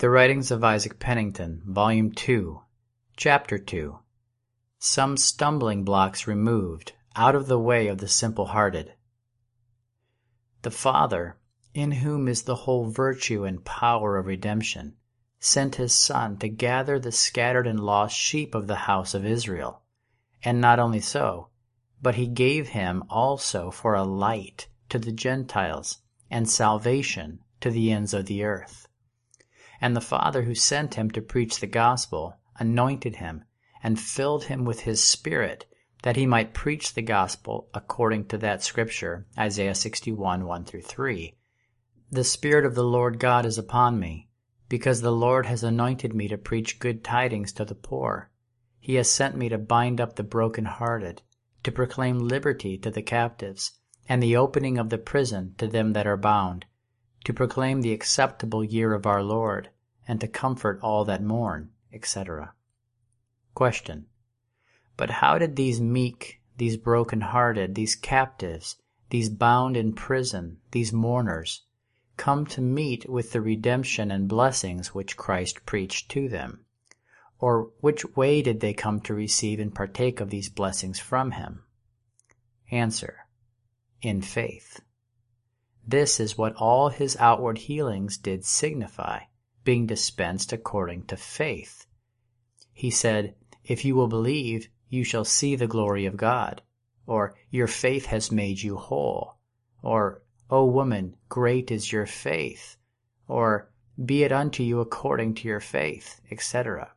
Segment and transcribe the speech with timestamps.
[0.00, 2.62] The Writings of Isaac Penington, Volume 2,
[3.18, 3.98] Chapter 2
[4.78, 8.94] Some Stumbling Blocks Removed Out of the Way of the Simple Hearted.
[10.62, 11.36] The Father,
[11.74, 14.96] in whom is the whole virtue and power of redemption,
[15.38, 19.82] sent his Son to gather the scattered and lost sheep of the house of Israel.
[20.42, 21.48] And not only so,
[22.00, 25.98] but he gave him also for a light to the Gentiles
[26.30, 28.86] and salvation to the ends of the earth.
[29.80, 33.44] And the Father who sent him to preach the gospel anointed him
[33.82, 35.66] and filled him with his Spirit
[36.02, 41.36] that he might preach the gospel according to that scripture, Isaiah 61 1 through 3.
[42.10, 44.28] The Spirit of the Lord God is upon me,
[44.68, 48.30] because the Lord has anointed me to preach good tidings to the poor.
[48.78, 51.22] He has sent me to bind up the broken-hearted,
[51.64, 53.72] to proclaim liberty to the captives,
[54.08, 56.64] and the opening of the prison to them that are bound,
[57.24, 59.70] to proclaim the acceptable year of our Lord,
[60.08, 62.54] and to comfort all that mourn, etc.
[63.54, 64.06] Question.
[64.96, 68.76] But how did these meek, these broken-hearted, these captives,
[69.10, 71.62] these bound in prison, these mourners,
[72.16, 76.64] come to meet with the redemption and blessings which Christ preached to them?
[77.38, 81.64] Or which way did they come to receive and partake of these blessings from him?
[82.70, 83.26] Answer.
[84.02, 84.80] In faith.
[85.86, 89.20] This is what all his outward healings did signify,
[89.64, 91.86] being dispensed according to faith.
[92.72, 96.62] He said, If you will believe, you shall see the glory of God.
[97.06, 99.38] Or, Your faith has made you whole.
[99.82, 102.76] Or, O woman, great is your faith.
[103.26, 103.70] Or,
[104.02, 106.92] Be it unto you according to your faith, etc.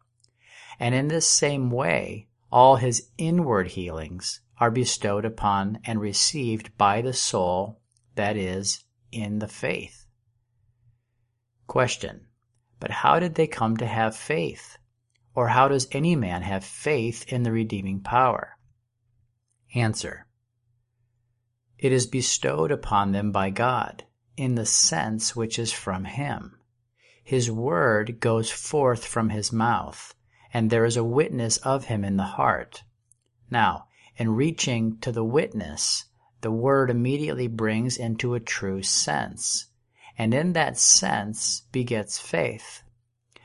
[0.80, 7.02] And in this same way, all his inward healings are bestowed upon and received by
[7.02, 7.80] the soul
[8.16, 10.06] that is, in the faith.
[11.68, 12.28] Question.
[12.80, 14.78] But how did they come to have faith?
[15.36, 18.58] Or how does any man have faith in the redeeming power?
[19.74, 20.28] Answer.
[21.80, 24.06] It is bestowed upon them by God,
[24.38, 26.60] in the sense which is from Him.
[27.24, 30.14] His word goes forth from His mouth,
[30.54, 32.84] and there is a witness of Him in the heart.
[33.50, 36.06] Now, in reaching to the witness,
[36.44, 39.66] the word immediately brings into a true sense,
[40.18, 42.84] and in that sense begets faith.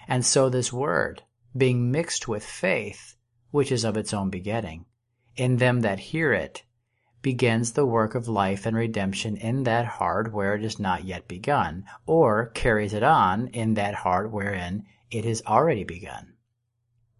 [0.06, 1.22] And so this word,
[1.56, 3.14] being mixed with faith,
[3.50, 4.84] which is of its own begetting,
[5.36, 6.64] in them that hear it,
[7.22, 11.28] begins the work of life and redemption in that heart where it is not yet
[11.28, 16.34] begun, or carries it on in that heart wherein it is already begun.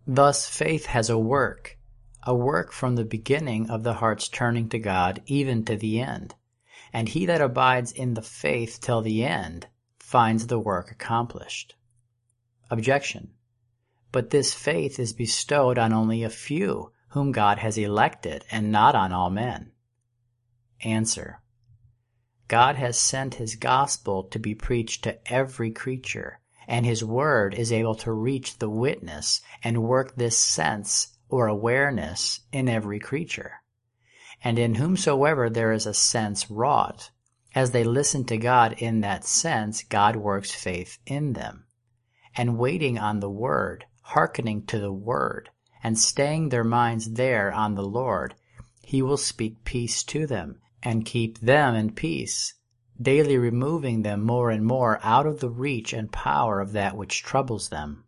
[0.07, 1.78] Thus faith has a work,
[2.23, 6.35] a work from the beginning of the heart's turning to God even to the end.
[6.93, 9.69] And he that abides in the faith till the end
[9.99, 11.77] finds the work accomplished.
[12.71, 13.31] Objection.
[14.11, 18.95] But this faith is bestowed on only a few whom God has elected and not
[18.95, 19.73] on all men.
[20.83, 21.41] Answer.
[22.49, 27.71] God has sent his gospel to be preached to every creature, and his word is
[27.71, 33.63] able to reach the witness and work this sense or awareness in every creature.
[34.43, 37.11] And in whomsoever there is a sense wrought,
[37.55, 41.65] as they listen to God in that sense, God works faith in them.
[42.37, 45.51] And waiting on the word, hearkening to the word,
[45.83, 48.35] and staying their minds there on the Lord,
[48.83, 52.55] he will speak peace to them, and keep them in peace,
[53.01, 57.23] daily removing them more and more out of the reach and power of that which
[57.23, 58.05] troubles them.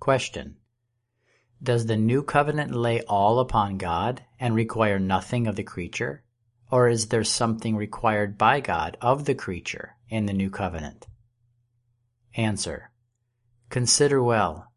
[0.00, 0.56] Question.
[1.62, 6.22] Does the new covenant lay all upon God and require nothing of the creature?
[6.70, 11.06] Or is there something required by God of the creature in the new covenant?
[12.34, 12.90] Answer.
[13.70, 14.72] Consider well.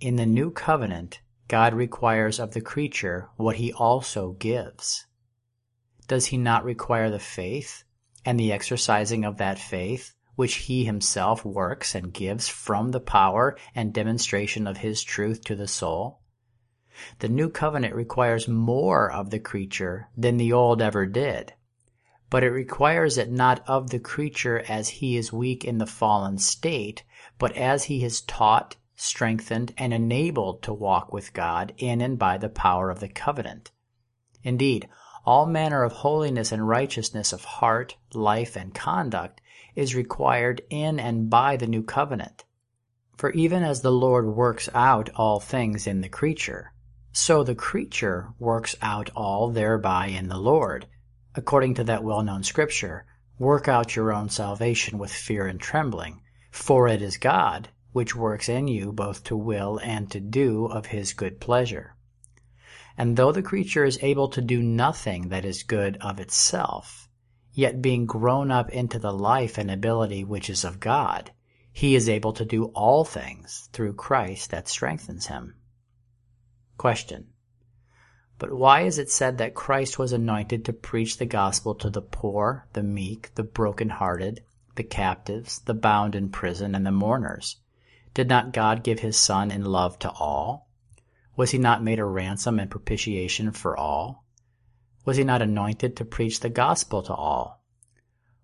[0.00, 5.06] In the new covenant, God requires of the creature what he also gives.
[6.06, 7.84] Does he not require the faith
[8.24, 13.56] and the exercising of that faith which he himself works and gives from the power
[13.74, 16.20] and demonstration of his truth to the soul.
[17.18, 21.54] The new covenant requires more of the creature than the old ever did,
[22.30, 26.38] but it requires it not of the creature as he is weak in the fallen
[26.38, 27.04] state,
[27.38, 32.38] but as he is taught, strengthened, and enabled to walk with God in and by
[32.38, 33.70] the power of the covenant.
[34.42, 34.88] Indeed,
[35.24, 39.40] all manner of holiness and righteousness of heart, life, and conduct
[39.76, 42.44] is required in and by the new covenant.
[43.16, 46.72] For even as the Lord works out all things in the creature,
[47.12, 50.86] so the creature works out all thereby in the Lord,
[51.34, 53.06] according to that well-known scripture,
[53.38, 56.20] work out your own salvation with fear and trembling,
[56.50, 60.84] for it is God which works in you both to will and to do of
[60.84, 61.96] his good pleasure.
[62.98, 67.05] And though the creature is able to do nothing that is good of itself,
[67.56, 71.30] yet being grown up into the life and ability which is of God,
[71.72, 75.54] he is able to do all things through Christ that strengthens him.
[76.76, 77.28] Question.
[78.38, 82.02] But why is it said that Christ was anointed to preach the gospel to the
[82.02, 84.42] poor, the meek, the broken-hearted,
[84.74, 87.56] the captives, the bound in prison, and the mourners?
[88.12, 90.68] Did not God give his Son in love to all?
[91.36, 94.25] Was he not made a ransom and propitiation for all?
[95.06, 97.62] Was he not anointed to preach the gospel to all?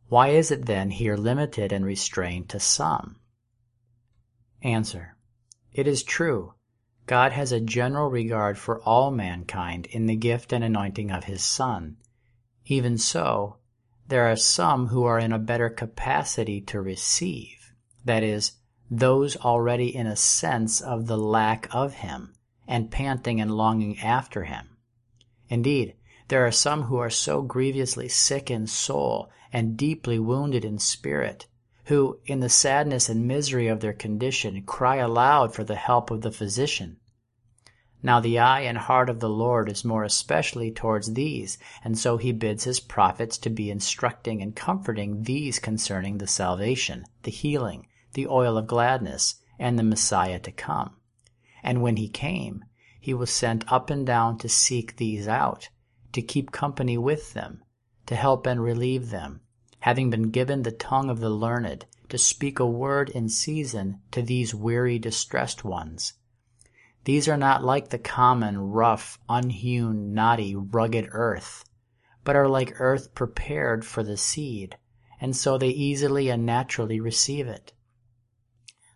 [0.08, 3.16] Why is it then here limited and restrained to some?
[4.62, 5.16] Answer.
[5.72, 6.54] It is true.
[7.06, 11.44] God has a general regard for all mankind in the gift and anointing of his
[11.44, 11.96] Son.
[12.66, 13.56] Even so,
[14.06, 17.72] there are some who are in a better capacity to receive,
[18.04, 18.52] that is,
[18.88, 22.34] those already in a sense of the lack of him,
[22.68, 24.76] and panting and longing after him.
[25.48, 25.94] Indeed,
[26.32, 31.46] there are some who are so grievously sick in soul and deeply wounded in spirit
[31.84, 36.22] who, in the sadness and misery of their condition, cry aloud for the help of
[36.22, 36.96] the physician.
[38.02, 42.16] Now the eye and heart of the Lord is more especially towards these, and so
[42.16, 47.88] he bids his prophets to be instructing and comforting these concerning the salvation, the healing,
[48.14, 50.96] the oil of gladness, and the Messiah to come.
[51.62, 52.64] And when he came,
[52.98, 55.68] he was sent up and down to seek these out,
[56.12, 57.62] to keep company with them,
[58.06, 59.40] to help and relieve them,
[59.80, 64.22] having been given the tongue of the learned, to speak a word in season to
[64.22, 66.12] these weary distressed ones.
[67.04, 71.64] These are not like the common, rough, unhewn, knotty, rugged earth,
[72.22, 74.76] but are like earth prepared for the seed,
[75.20, 77.72] and so they easily and naturally receive it.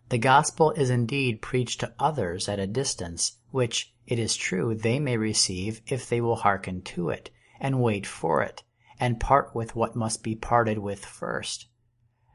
[0.09, 4.99] The gospel is indeed preached to others at a distance, which, it is true, they
[4.99, 8.63] may receive if they will hearken to it, and wait for it,
[9.01, 11.67] and part with what must be parted with first.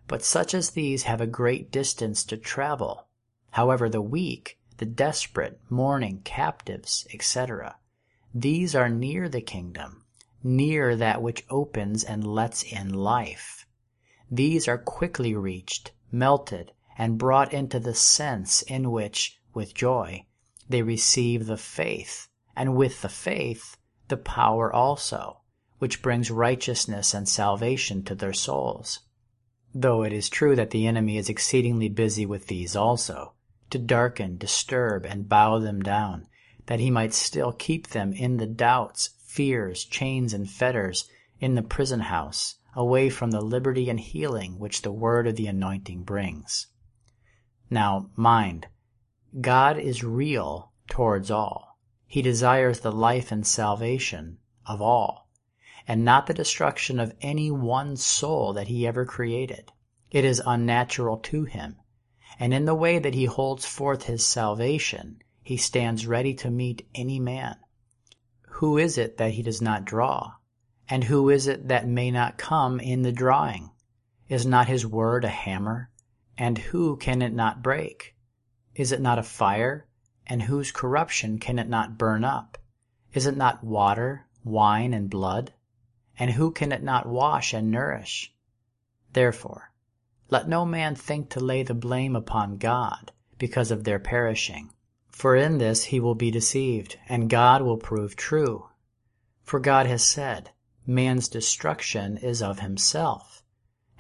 [0.07, 3.07] But such as these have a great distance to travel.
[3.53, 7.77] However, the weak, the desperate, mourning, captives, etc.,
[8.35, 10.05] these are near the kingdom,
[10.43, 13.67] near that which opens and lets in life.
[14.31, 16.73] These are quickly reached, melted,
[17.03, 20.25] and brought into the sense in which, with joy,
[20.69, 23.77] they receive the faith, and with the faith,
[24.07, 25.41] the power also
[25.81, 29.01] which brings righteousness and salvation to their souls.
[29.75, 33.33] Though it is true that the enemy is exceedingly busy with these also,
[33.71, 36.29] to darken, disturb, and bow them down,
[36.67, 41.11] that he might still keep them in the doubts, fears, chains, and fetters,
[41.41, 45.49] in the prison house, away from the liberty and healing which the word of the
[45.49, 46.69] anointing brings.
[47.73, 48.67] Now, mind,
[49.41, 51.79] God is real towards all.
[52.07, 54.37] He desires the life and salvation
[54.67, 55.31] of all
[55.89, 59.73] and not the destruction of any one soul that he ever created.
[60.11, 61.77] It is unnatural to him.
[62.39, 66.87] And in the way that he holds forth his salvation, he stands ready to meet
[66.95, 67.57] any man.
[68.61, 70.35] Who is it that he does not draw?
[70.91, 73.71] And who is it that may not come in the drawing?
[74.29, 75.89] Is not his word a hammer?
[76.39, 78.15] And who can it not break?
[78.75, 79.87] Is it not a fire?
[80.27, 82.59] And whose corruption can it not burn up?
[83.13, 85.53] Is it not water, wine, and blood?
[86.19, 88.33] and who can it not wash and nourish?
[89.13, 89.73] Therefore,
[90.29, 94.71] let no man think to lay the blame upon God because of their perishing.
[95.09, 98.69] For in this he will be deceived, and God will prove true.
[99.43, 100.51] For God has said,
[100.87, 103.32] Man's destruction is of himself.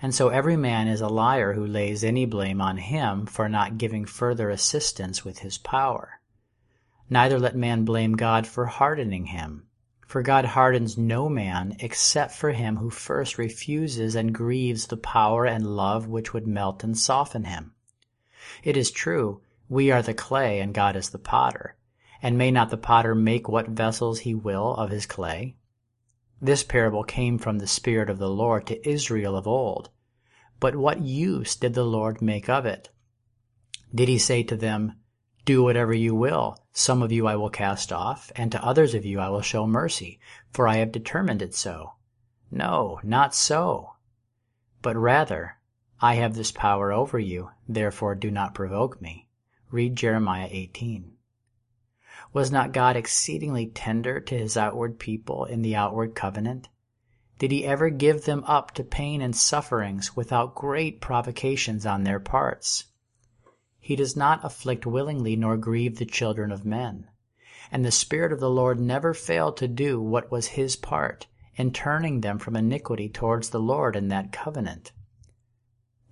[0.02, 3.78] And so every man is a liar who lays any blame on him for not
[3.78, 6.20] giving further assistance with his power.
[7.08, 9.68] Neither let man blame God for hardening him,
[10.08, 15.46] for God hardens no man except for him who first refuses and grieves the power
[15.46, 17.72] and love which would melt and soften him.
[18.64, 21.76] It is true, we are the clay and God is the potter,
[22.20, 25.54] and may not the potter make what vessels he will of his clay?
[26.42, 29.90] This parable came from the Spirit of the Lord to Israel of old.
[30.58, 32.90] But what use did the Lord make of it?
[33.94, 34.94] Did he say to them,
[35.44, 36.56] do whatever you will.
[36.72, 39.66] Some of you I will cast off, and to others of you I will show
[39.66, 40.20] mercy,
[40.52, 41.94] for I have determined it so.
[42.50, 43.94] No, not so.
[44.82, 45.58] But rather,
[46.00, 49.28] I have this power over you, therefore do not provoke me.
[49.70, 51.12] Read Jeremiah 18.
[52.32, 56.68] Was not God exceedingly tender to his outward people in the outward covenant?
[57.38, 62.20] Did he ever give them up to pain and sufferings without great provocations on their
[62.20, 62.84] parts?
[63.84, 67.08] he does not afflict willingly nor grieve the children of men.
[67.72, 71.72] And the Spirit of the Lord never failed to do what was his part in
[71.72, 74.92] turning them from iniquity towards the Lord in that covenant.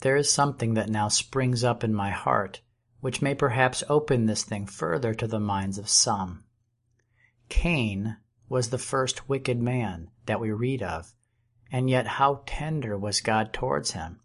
[0.01, 2.61] There is something that now springs up in my heart
[3.01, 6.45] which may perhaps open this thing further to the minds of some.
[7.49, 8.17] Cain
[8.49, 11.15] was the first wicked man that we read of,
[11.73, 14.21] and yet how tender was God towards him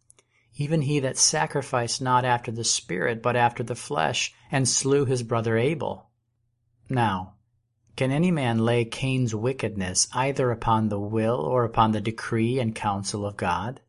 [0.58, 5.22] even he that sacrificed not after the Spirit, but after the flesh, and slew his
[5.22, 6.10] brother Abel.
[6.90, 7.34] Now,
[7.98, 12.74] can any man lay Cain's wickedness either upon the will or upon the decree and
[12.74, 13.82] counsel of God?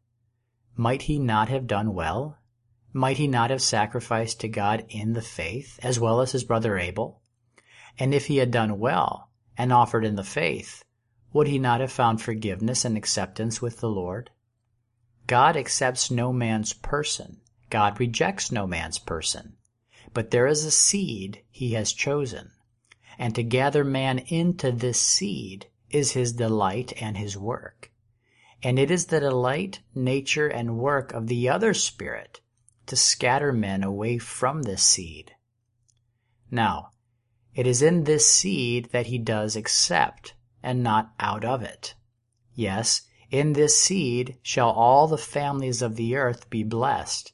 [0.74, 2.38] Might he not have done well?
[2.96, 6.78] Might he not have sacrificed to God in the faith, as well as his brother
[6.78, 7.20] Abel?
[7.98, 10.82] And if he had done well, and offered in the faith,
[11.30, 14.30] would he not have found forgiveness and acceptance with the Lord?
[15.26, 17.42] God accepts no man's person.
[17.68, 19.58] God rejects no man's person.
[20.14, 22.52] But there is a seed he has chosen.
[23.18, 27.92] And to gather man into this seed is his delight and his work.
[28.62, 32.40] And it is the delight, nature, and work of the other spirit
[32.86, 35.34] to scatter men away from this seed.
[36.50, 36.90] Now,
[37.54, 41.94] it is in this seed that he does accept, and not out of it.
[42.54, 47.32] Yes, in this seed shall all the families of the earth be blessed,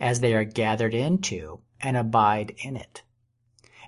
[0.00, 3.02] as they are gathered into and abide in it.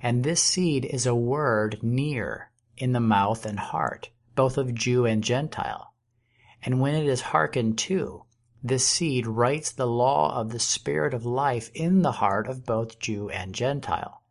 [0.03, 5.07] And this seed is a word near in the mouth and heart, both of Jew
[5.07, 5.95] and Gentile.
[6.63, 8.26] And when it is hearkened to,
[8.69, 12.99] this seed writes the law of the Spirit of life in the heart of both
[12.99, 14.23] Jew and Gentile.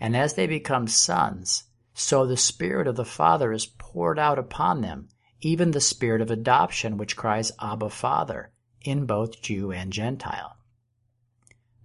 [0.00, 4.80] And as they become sons, so the Spirit of the Father is poured out upon
[4.80, 5.08] them
[5.40, 8.50] even the spirit of adoption which cries, Abba, Father,
[8.82, 10.56] in both Jew and Gentile.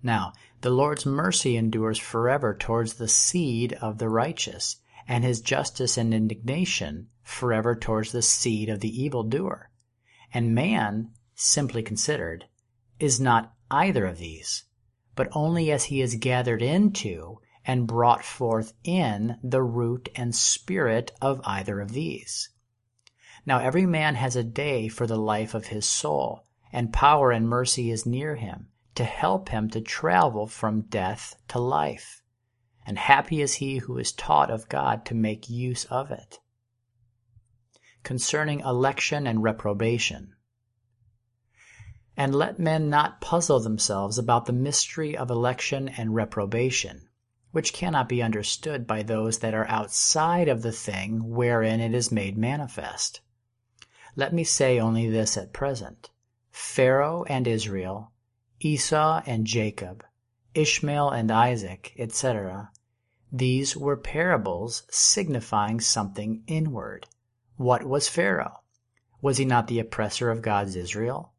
[0.01, 5.97] Now, the Lord's mercy endures forever towards the seed of the righteous, and his justice
[5.97, 9.69] and indignation forever towards the seed of the evildoer.
[10.33, 12.45] And man, simply considered,
[12.99, 14.65] is not either of these,
[15.15, 21.11] but only as he is gathered into and brought forth in the root and spirit
[21.21, 22.49] of either of these.
[23.45, 27.47] Now every man has a day for the life of his soul, and power and
[27.47, 32.21] mercy is near him, to help him to travel from death to life.
[32.85, 36.39] And happy is he who is taught of God to make use of it.
[38.03, 40.35] Concerning election and reprobation.
[42.15, 47.09] And let men not puzzle themselves about the mystery of election and reprobation,
[47.51, 52.11] which cannot be understood by those that are outside of the thing wherein it is
[52.11, 53.21] made manifest.
[54.15, 56.11] Let me say only this at present:
[56.51, 58.11] Pharaoh and Israel,
[58.59, 60.05] Esau and Jacob,
[60.53, 62.71] Ishmael and Isaac, etc.,
[63.31, 67.07] these were parables signifying something inward.
[67.55, 68.59] What was Pharaoh?
[69.19, 71.32] Was he not the oppressor of God's Israel?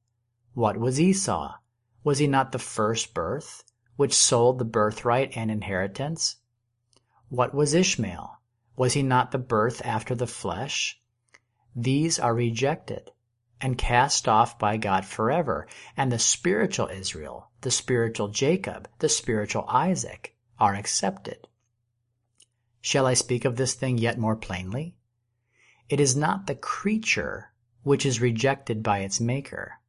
[0.55, 1.57] What was Esau?
[2.05, 3.65] Was he not the first birth,
[3.97, 6.37] which sold the birthright and inheritance?
[7.29, 8.41] What was Ishmael?
[8.77, 11.01] Was he not the birth after the flesh?
[11.75, 13.11] These are rejected
[13.61, 19.65] and cast off by God forever, and the spiritual Israel, the spiritual Jacob, the spiritual
[19.67, 21.49] Isaac are accepted.
[22.81, 24.95] Shall I speak of this thing yet more plainly?
[25.89, 29.81] It is not the creature which is rejected by its maker,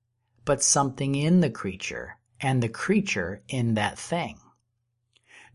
[0.46, 4.40] but something in the creature, and the creature in that thing.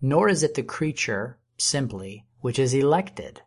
[0.03, 3.43] Nor is it the creature, simply, which is elected,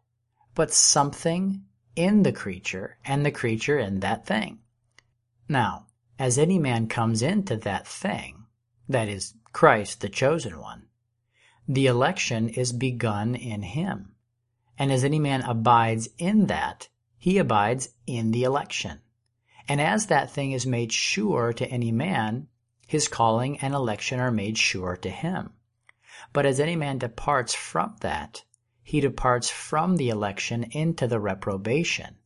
[0.55, 4.59] but something in the creature and the creature in that thing.
[5.49, 8.45] Now, as any man comes into that thing,
[8.87, 10.87] that is, Christ, the chosen one,
[11.67, 14.15] the election is begun in him.
[14.77, 18.99] And as any man abides in that, he abides in the election.
[19.67, 22.47] And as that thing is made sure to any man,
[22.85, 25.53] his calling and election are made sure to him.
[26.33, 28.43] But as any man departs from that,
[28.83, 32.17] he departs from the election into the reprobation.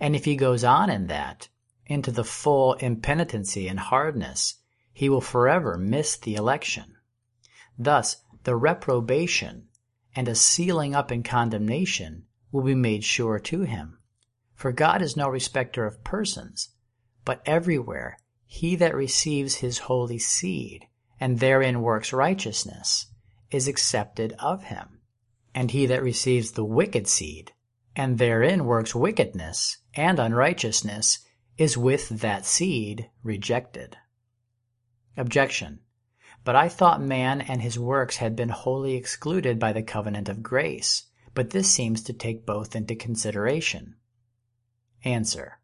[0.00, 1.48] And if he goes on in that,
[1.86, 4.56] into the full impenitency and hardness,
[4.92, 6.96] he will forever miss the election.
[7.78, 9.68] Thus, the reprobation
[10.16, 13.98] and a sealing up in condemnation will be made sure to him.
[14.54, 16.70] For God is no respecter of persons,
[17.28, 18.16] but everywhere
[18.46, 20.86] he that receives his holy seed
[21.20, 23.08] and therein works righteousness
[23.50, 25.02] is accepted of him.
[25.54, 27.52] And he that receives the wicked seed,
[27.94, 31.18] and therein works wickedness and unrighteousness,
[31.58, 33.98] is with that seed rejected.
[35.14, 35.80] Objection.
[36.44, 40.42] But I thought man and his works had been wholly excluded by the covenant of
[40.42, 41.04] grace,
[41.34, 43.96] but this seems to take both into consideration.
[45.04, 45.57] Answer.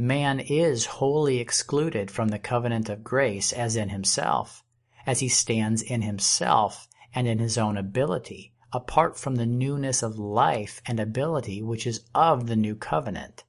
[0.00, 4.62] Man is wholly excluded from the covenant of grace as in himself,
[5.04, 10.16] as he stands in himself and in his own ability, apart from the newness of
[10.16, 13.42] life and ability which is of the new covenant.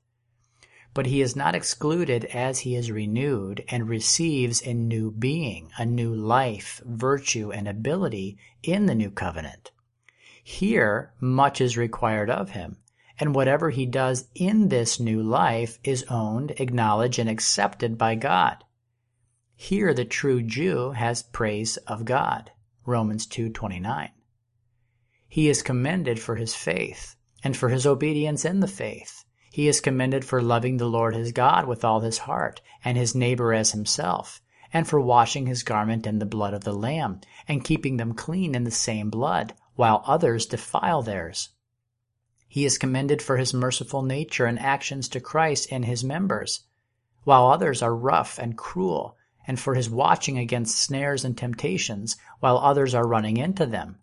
[0.96, 5.86] But he is not excluded as he is renewed and receives a new being, a
[5.86, 9.70] new life, virtue, and ability in the new covenant.
[10.44, 12.79] Here, much is required of him,
[13.20, 18.64] and whatever he does in this new life is owned, acknowledged, and accepted by God.
[19.56, 22.52] Here the true Jew has praise of God.
[22.86, 24.12] Romans 2:29.
[25.28, 29.26] He is commended for his faith and for his obedience in the faith.
[29.52, 33.14] He is commended for loving the Lord his God with all his heart and his
[33.14, 37.64] neighbor as himself, and for washing his garment in the blood of the lamb and
[37.64, 41.50] keeping them clean in the same blood, while others defile theirs.
[42.52, 46.62] He is commended for his merciful nature and actions to Christ and his members,
[47.24, 49.16] while others are rough and cruel,
[49.46, 54.00] and for his watching against snares and temptations, while others are running into them.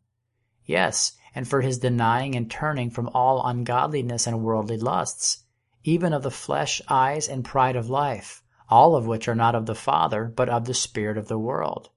[0.64, 5.42] Yes, and for his denying and turning from all ungodliness and worldly lusts,
[5.82, 9.66] even of the flesh, eyes, and pride of life, all of which are not of
[9.66, 11.90] the Father, but of the spirit of the world.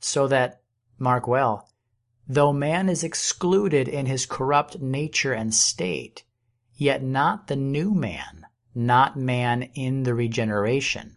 [0.00, 0.62] So that,
[0.98, 1.68] mark well,
[2.28, 6.24] though man is excluded in his corrupt nature and state,
[6.74, 11.16] yet not the new man, not man in the regeneration.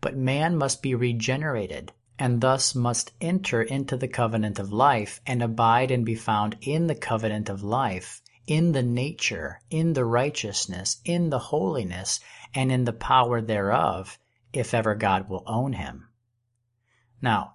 [0.00, 5.42] But man must be regenerated, and thus must enter into the covenant of life and
[5.42, 11.00] abide and be found in the covenant of life, in the nature, in the righteousness,
[11.04, 12.20] in the holiness,
[12.54, 14.18] and in the power thereof,
[14.52, 16.08] if ever God will own him.
[17.22, 17.54] Now,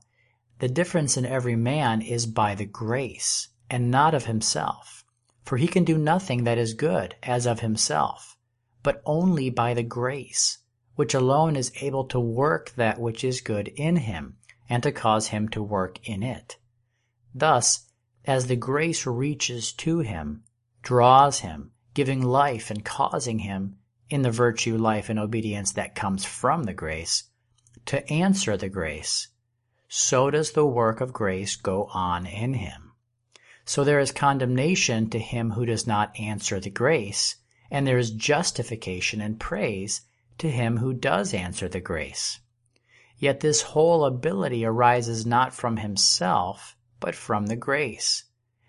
[0.59, 5.03] the difference in every man is by the grace, and not of himself.
[5.43, 8.37] For he can do nothing that is good as of himself,
[8.81, 10.59] but only by the grace,
[10.95, 14.37] which alone is able to work that which is good in him,
[14.69, 16.57] and to cause him to work in it.
[17.33, 17.85] Thus,
[18.23, 20.43] as the grace reaches to him,
[20.81, 23.77] draws him, giving life and causing him,
[24.09, 27.25] in the virtue, life, and obedience that comes from the grace,
[27.85, 29.27] to answer the grace,
[29.87, 32.91] so does the work of grace go on in him.
[33.65, 37.37] So there is condemnation to him who does not answer the grace,
[37.71, 40.01] and there is justification and praise
[40.37, 42.39] to him who does answer the grace.
[43.17, 48.25] Yet this whole ability arises not from himself, but from the grace.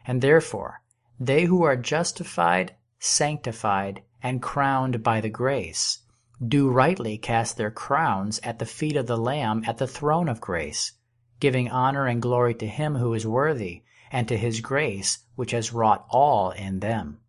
[0.07, 0.83] And therefore,
[1.19, 6.01] they who are justified, sanctified, and crowned by the grace,
[6.47, 10.41] do rightly cast their crowns at the feet of the Lamb at the throne of
[10.41, 10.93] grace,
[11.41, 15.73] giving honor and glory to him who is worthy, and to his grace which has
[15.73, 17.21] wrought all in them.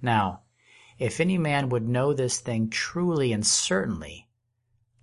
[0.00, 0.42] Now,
[0.98, 4.28] if any man would know this thing truly and certainly,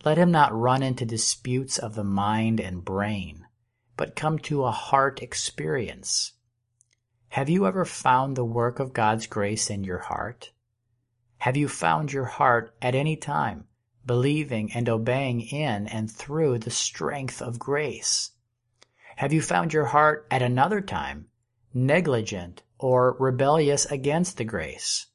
[0.06, 3.48] let him not run into disputes of the mind and brain,
[3.96, 6.34] but come to a heart experience.
[7.30, 10.52] Have you ever found the work of God's grace in your heart?
[11.40, 13.68] Have you found your heart at any time
[14.08, 18.32] believing and obeying in and through the strength of grace?
[19.18, 21.28] Have you found your heart at another time
[21.74, 25.08] negligent or rebellious against the grace?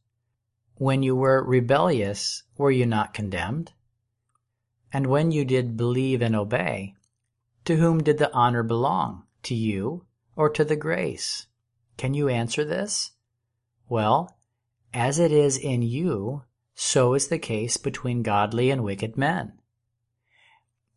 [0.76, 3.72] When you were rebellious, were you not condemned?
[4.92, 6.94] And when you did believe and obey,
[7.64, 9.24] to whom did the honor belong?
[9.44, 10.05] To you
[10.37, 11.46] or to the grace?
[11.96, 13.12] Can you answer this?
[13.88, 14.37] Well,
[14.92, 16.42] as it is in you,
[16.75, 19.53] so is the case between godly and wicked men.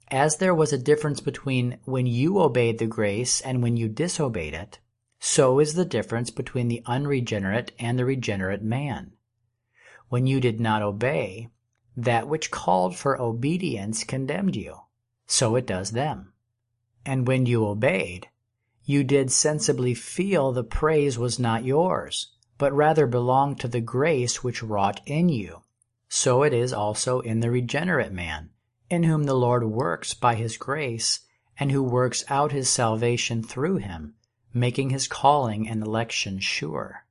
[0.10, 4.54] As there was a difference between when you obeyed the grace and when you disobeyed
[4.54, 4.80] it,
[5.20, 9.14] so is the difference between the unregenerate and the regenerate man.
[10.10, 11.50] When you did not obey,
[11.98, 14.82] that which called for obedience condemned you.
[15.26, 16.34] So it does them.
[17.06, 18.30] And when you obeyed,
[18.84, 24.44] you did sensibly feel the praise was not yours, but rather belonged to the grace
[24.44, 25.64] which wrought in you.
[26.08, 28.52] So it is also in the regenerate man,
[28.90, 31.22] in whom the Lord works by his grace,
[31.58, 34.16] and who works out his salvation through him,
[34.54, 37.06] making his calling and election sure.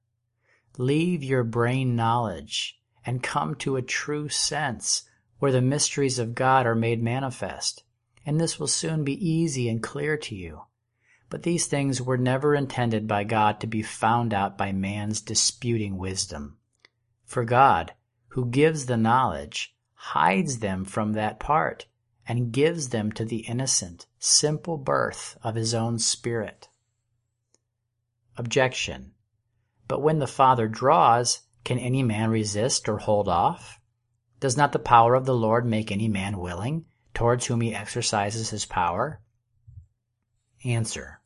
[0.79, 5.03] Leave your brain knowledge and come to a true sense
[5.39, 7.83] where the mysteries of God are made manifest,
[8.25, 10.63] and this will soon be easy and clear to you.
[11.29, 15.99] But these things were never intended by God to be found out by man's disputing
[15.99, 16.59] wisdom.
[17.25, 17.93] For God,
[18.35, 21.87] who gives the knowledge, hides them from that part,
[22.27, 26.69] and gives them to the innocent, simple birth of his own Spirit.
[28.37, 29.13] Objection.
[29.87, 33.79] But when the Father draws, can any man resist or hold off?
[34.41, 38.51] Does not the power of the Lord make any man willing, towards whom he exercises
[38.51, 39.21] his power?
[40.65, 41.21] Answer.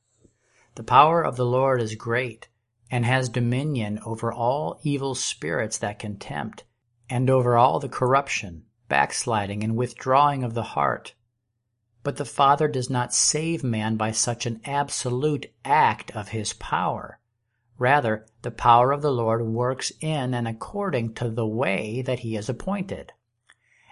[0.75, 2.49] The power of the Lord is great,
[2.91, 6.65] and has dominion over all evil spirits that can tempt,
[7.11, 11.15] and over all the corruption, backsliding, and withdrawing of the heart.
[12.03, 17.19] But the Father does not save man by such an absolute act of his power.
[17.79, 22.35] Rather, the power of the Lord works in and according to the way that he
[22.35, 23.13] has appointed.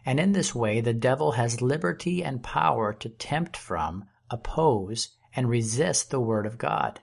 [0.05, 5.49] And in this way the devil has liberty and power to tempt from, oppose, and
[5.49, 7.01] resist the word of God.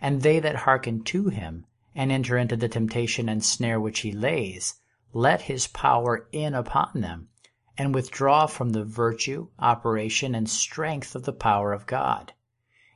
[0.00, 4.12] And they that hearken to him, and enter into the temptation and snare which he
[4.12, 4.76] lays,
[5.12, 7.28] let his power in upon them,
[7.76, 12.32] and withdraw from the virtue, operation, and strength of the power of God.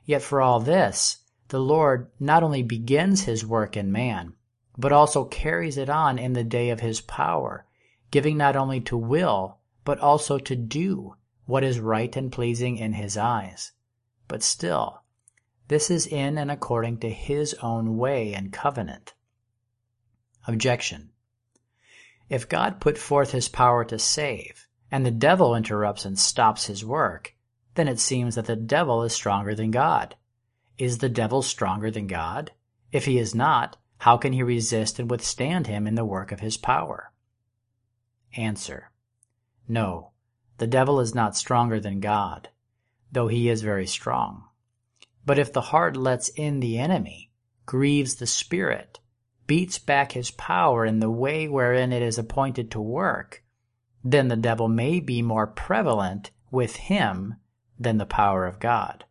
[0.05, 4.33] Yet for all this, the Lord not only begins his work in man,
[4.77, 7.65] but also carries it on in the day of his power,
[8.11, 12.93] giving not only to will, but also to do what is right and pleasing in
[12.93, 13.71] his eyes.
[14.27, 15.03] But still,
[15.67, 19.13] this is in and according to his own way and covenant.
[20.47, 21.12] Objection.
[22.29, 26.85] If God put forth his power to save, and the devil interrupts and stops his
[26.85, 27.35] work,
[27.75, 30.15] then it seems that the devil is stronger than God.
[30.77, 32.51] Is the devil stronger than God?
[32.91, 36.39] If he is not, how can he resist and withstand him in the work of
[36.39, 37.11] his power?
[38.35, 38.91] Answer.
[39.67, 40.11] No,
[40.57, 42.49] the devil is not stronger than God,
[43.11, 44.45] though he is very strong.
[45.25, 47.31] But if the heart lets in the enemy,
[47.65, 48.99] grieves the spirit,
[49.47, 53.43] beats back his power in the way wherein it is appointed to work,
[54.03, 57.35] then the devil may be more prevalent with him
[57.79, 59.05] than the power of God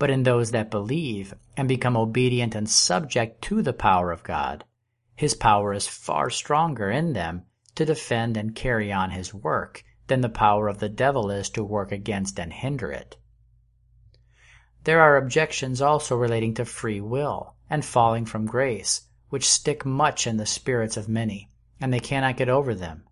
[0.00, 4.64] but in those that believe and become obedient and subject to the power of God,
[5.14, 7.42] his power is far stronger in them
[7.74, 11.62] to defend and carry on his work than the power of the devil is to
[11.62, 13.18] work against and hinder it.
[14.84, 20.26] There are objections also relating to free will and falling from grace, which stick much
[20.26, 21.48] in the spirits of many,
[21.80, 23.04] and they cannot get over them.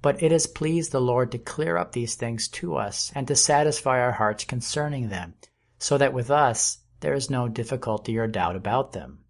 [0.00, 3.36] But it has pleased the Lord to clear up these things to us and to
[3.36, 5.34] satisfy our hearts concerning them,
[5.78, 9.24] so that with us there is no difficulty or doubt about them.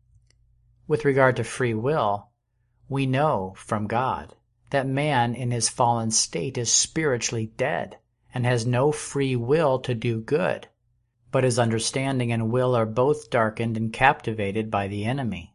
[0.87, 2.29] With regard to free will,
[2.89, 4.35] we know from God
[4.71, 7.99] that man in his fallen state is spiritually dead
[8.35, 10.69] and has no free will to do good,
[11.31, 15.52] but his understanding and will are both darkened and captivated by the enemy.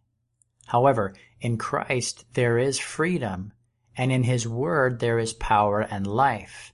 [0.67, 3.53] However, in Christ there is freedom,
[3.95, 6.73] and in his word there is power and life.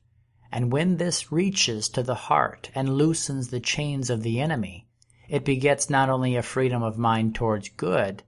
[0.51, 4.87] And when this reaches to the heart and loosens the chains of the enemy,
[5.29, 8.23] it begets not only a freedom of mind towards good,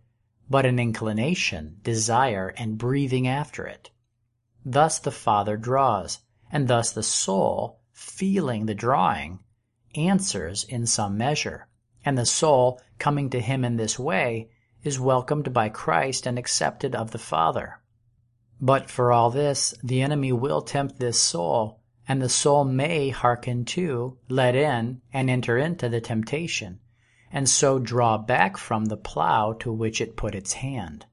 [0.49, 3.89] but an inclination, desire, and breathing after it.
[4.63, 6.19] Thus the Father draws,
[6.51, 9.39] and thus the soul, feeling the drawing,
[9.95, 11.67] answers in some measure,
[12.03, 14.49] and the soul, coming to him in this way,
[14.85, 17.81] is welcomed by Christ and accepted of the Father.
[18.61, 23.65] But for all this, the enemy will tempt this soul and the soul may hearken
[23.65, 26.79] to, let in, and enter into the temptation,
[27.31, 31.05] and so draw back from the plough to which it put its hand.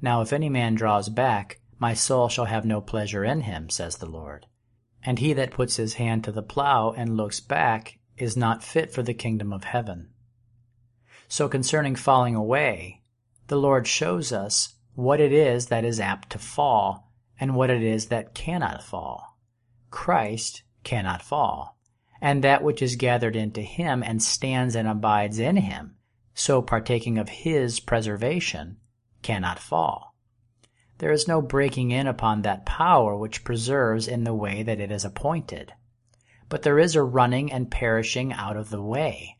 [0.00, 3.96] Now if any man draws back, my soul shall have no pleasure in him, says
[3.96, 4.46] the Lord.
[5.04, 8.92] And he that puts his hand to the plough and looks back is not fit
[8.92, 10.10] for the kingdom of heaven.
[11.32, 13.00] So concerning falling away,
[13.46, 17.82] the Lord shows us what it is that is apt to fall, and what it
[17.82, 19.38] is that cannot fall.
[19.90, 21.78] Christ cannot fall,
[22.20, 25.96] and that which is gathered into him and stands and abides in him,
[26.34, 28.76] so partaking of his preservation,
[29.22, 30.14] cannot fall.
[30.98, 34.92] There is no breaking in upon that power which preserves in the way that it
[34.92, 35.72] is appointed.
[36.50, 39.38] But there is a running and perishing out of the way.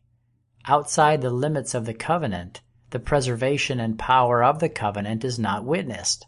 [0.65, 5.65] Outside the limits of the covenant, the preservation and power of the covenant is not
[5.65, 6.25] witnessed.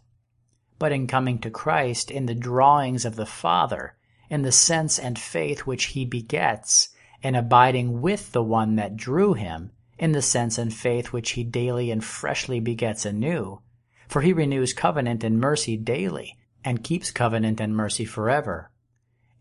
[0.77, 3.95] But in coming to Christ in the drawings of the Father,
[4.29, 6.89] in the sense and faith which he begets,
[7.23, 11.43] and abiding with the one that drew him, in the sense and faith which he
[11.45, 13.61] daily and freshly begets anew.
[14.09, 18.69] For he renews covenant and mercy daily, and keeps covenant and mercy forever.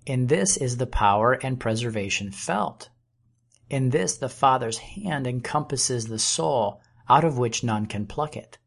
[0.06, 2.90] In this is the power and preservation felt.
[3.70, 8.58] In this the Father's hand encompasses the soul, out of which none can pluck it.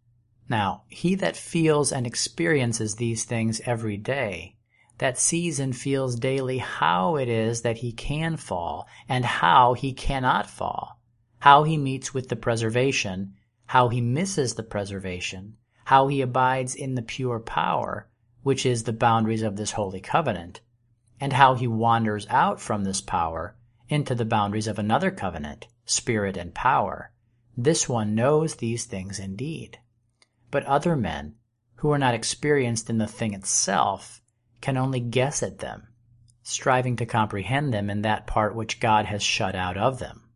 [0.50, 4.56] Now, he that feels and experiences these things every day,
[4.98, 9.94] that sees and feels daily how it is that he can fall and how he
[9.94, 11.00] cannot fall,
[11.40, 13.36] how he meets with the preservation,
[13.68, 18.10] how he misses the preservation, how he abides in the pure power,
[18.42, 20.62] which is the boundaries of this holy covenant,
[21.20, 23.56] and how he wanders out from this power
[23.90, 27.12] into the boundaries of another covenant, spirit and power.
[27.56, 29.80] This one knows these things indeed.
[30.52, 31.36] But other men,
[31.76, 34.22] who are not experienced in the thing itself,
[34.62, 35.88] can only guess at them,
[36.44, 40.30] striving to comprehend them in that part which God has shut out of them.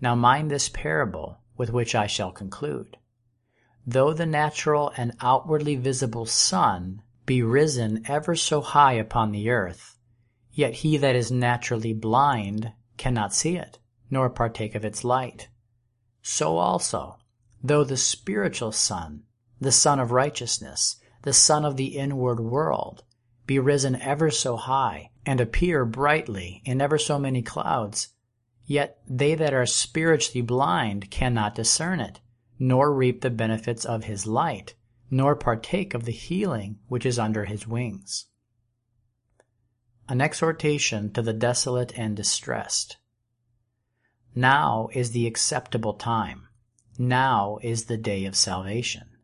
[0.00, 2.96] Now mind this parable with which I shall conclude.
[3.86, 9.97] Though the natural and outwardly visible sun be risen ever so high upon the earth,
[10.58, 13.78] yet he that is naturally blind cannot see it,
[14.10, 15.46] nor partake of its light.
[16.20, 17.18] So also,
[17.62, 19.22] though the spiritual sun,
[19.60, 23.04] the sun of righteousness, the sun of the inward world,
[23.46, 28.08] be risen ever so high, and appear brightly in ever so many clouds,
[28.66, 32.18] yet they that are spiritually blind cannot discern it,
[32.58, 34.74] nor reap the benefits of his light,
[35.08, 38.26] nor partake of the healing which is under his wings.
[40.10, 42.96] An exhortation to the desolate and distressed.
[44.34, 46.48] Now is the acceptable time.
[46.98, 49.18] Now is the day of salvation.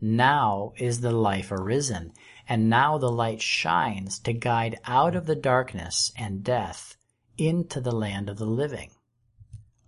[0.00, 2.12] Now is the life arisen,
[2.48, 6.96] and now the light shines to guide out of the darkness and death
[7.36, 8.92] into the land of the living.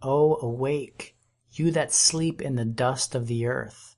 [0.03, 1.17] O awake,
[1.53, 3.95] you that sleep in the dust of the earth.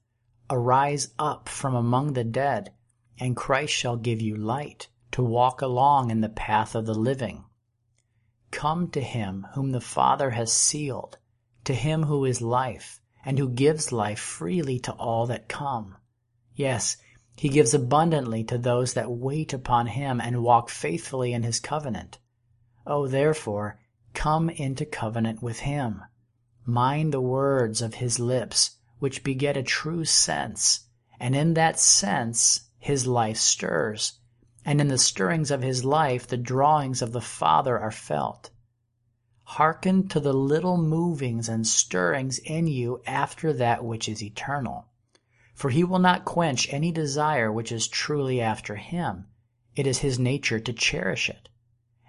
[0.51, 2.75] Arise up from among the dead,
[3.19, 7.45] and Christ shall give you light to walk along in the path of the living.
[8.51, 11.19] Come to him whom the Father has sealed,
[11.63, 15.97] to him who is life, and who gives life freely to all that come.
[16.57, 16.97] Yes,
[17.37, 22.19] he gives abundantly to those that wait upon him and walk faithfully in his covenant.
[22.85, 23.79] Oh, therefore,
[24.15, 26.03] come into covenant with him.
[26.67, 30.89] Mind the words of his lips, which beget a true sense,
[31.21, 34.19] and in that sense his life stirs,
[34.65, 38.51] and in the stirrings of his life the drawings of the Father are felt.
[39.43, 44.87] Hearken to the little movings and stirrings in you after that which is eternal.
[45.55, 49.27] For he will not quench any desire which is truly after him.
[49.77, 51.49] It is his nature to cherish it.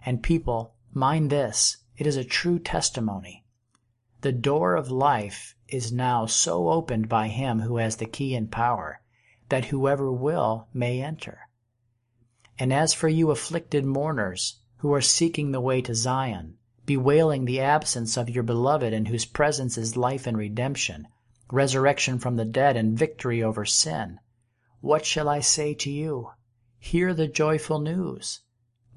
[0.05, 3.43] And people, mind this, it is a true testimony.
[4.21, 8.51] The door of life is now so opened by him who has the key and
[8.51, 9.01] power,
[9.49, 11.44] that whoever will may enter.
[12.57, 17.59] And as for you afflicted mourners, who are seeking the way to Zion, bewailing the
[17.59, 21.07] absence of your beloved in whose presence is life and redemption,
[21.51, 24.19] resurrection from the dead, and victory over sin.
[24.79, 26.29] What shall I say to you?
[26.77, 28.41] Hear the joyful news.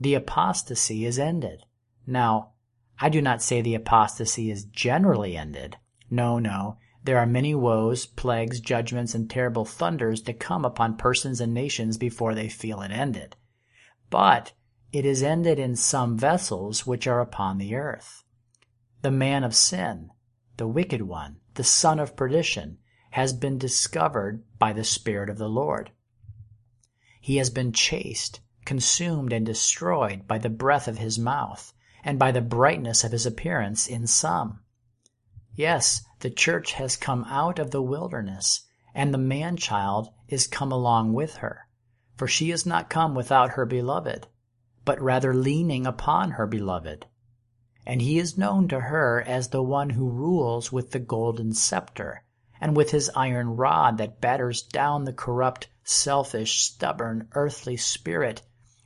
[0.01, 1.65] The apostasy is ended.
[2.07, 2.53] Now,
[3.01, 5.79] I do not say the apostasy is generally ended.
[6.11, 6.79] No, no.
[7.03, 11.97] There are many woes, plagues, judgments, and terrible thunders to come upon persons and nations
[11.97, 13.35] before they feel it ended.
[14.11, 14.53] But
[14.93, 18.25] it is ended in some vessels which are upon the earth.
[19.03, 20.11] The man of sin,
[20.57, 22.79] the wicked one, the son of perdition,
[23.11, 25.93] has been discovered by the Spirit of the Lord.
[27.21, 32.33] He has been chased, consumed, and destroyed by the breath of his mouth, and by
[32.33, 34.61] the brightness of his appearance in some.
[35.55, 38.63] Yes, the church has come out of the wilderness,
[38.95, 41.68] and the man child is come along with her,
[42.19, 44.27] for she is not come without her beloved,
[44.85, 47.07] but rather leaning upon her beloved
[47.89, 52.23] and he is known to her as the one who rules with the golden scepter,
[52.61, 58.43] and with his iron rod that batters down the corrupt, selfish, stubborn, earthly spirit,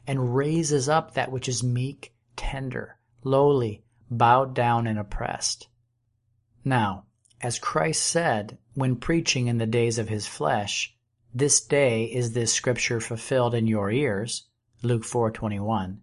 [0.07, 5.67] and raises up that which is meek, tender, lowly, bowed down, and oppressed.
[6.65, 7.07] Now,
[7.41, 10.97] as Christ said when preaching in the days of his flesh,
[11.35, 14.49] this day is this scripture fulfilled in your ears,
[14.83, 15.99] Luke 4:21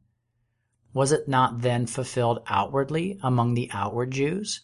[0.91, 4.61] was it not then fulfilled outwardly among the outward Jews?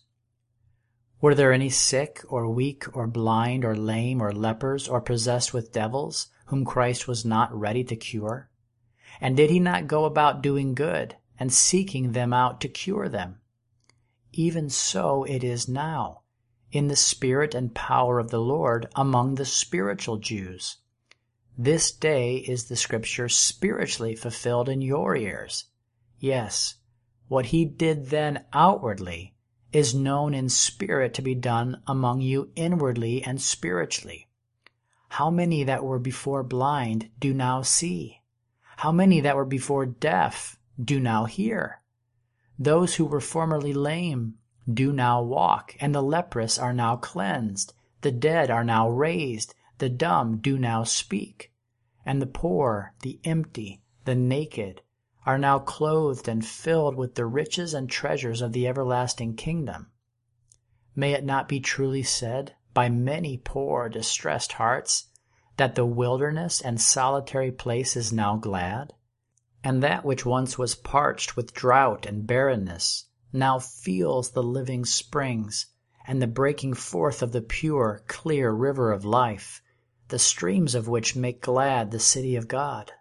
[1.21, 5.71] Were there any sick or weak or blind or lame or lepers or possessed with
[5.71, 8.49] devils whom Christ was not ready to cure?
[9.21, 13.39] And did he not go about doing good and seeking them out to cure them?
[14.34, 16.21] Even so it is now,
[16.71, 20.78] in the spirit and power of the Lord among the spiritual Jews.
[21.58, 25.65] This day is the scripture spiritually fulfilled in your ears.
[26.19, 26.75] Yes,
[27.28, 29.36] what he did then outwardly
[29.71, 34.28] is known in spirit to be done among you inwardly and spiritually.
[35.10, 38.21] How many that were before blind do now see?
[38.78, 41.82] How many that were before deaf do now hear?
[42.60, 44.36] Those who were formerly lame
[44.71, 49.89] do now walk, and the leprous are now cleansed, the dead are now raised, the
[49.89, 51.51] dumb do now speak,
[52.06, 54.82] and the poor, the empty, the naked
[55.25, 59.91] are now clothed and filled with the riches and treasures of the everlasting kingdom.
[60.95, 65.08] May it not be truly said by many poor, distressed hearts
[65.58, 68.93] that the wilderness and solitary place is now glad?
[69.63, 75.67] And that which once was parched with drought and barrenness now feels the living springs
[76.07, 79.61] and the breaking forth of the pure, clear river of life,
[80.09, 82.91] the streams of which make glad the city of God.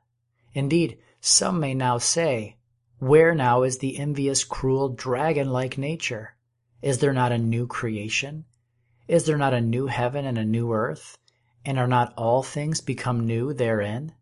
[0.55, 2.57] Indeed, some may now say,
[2.99, 6.37] Where now is the envious, cruel, dragon like nature?
[6.81, 8.45] Is there not a new creation?
[9.07, 11.19] Is there not a new heaven and a new earth?
[11.65, 14.15] And are not all things become new therein?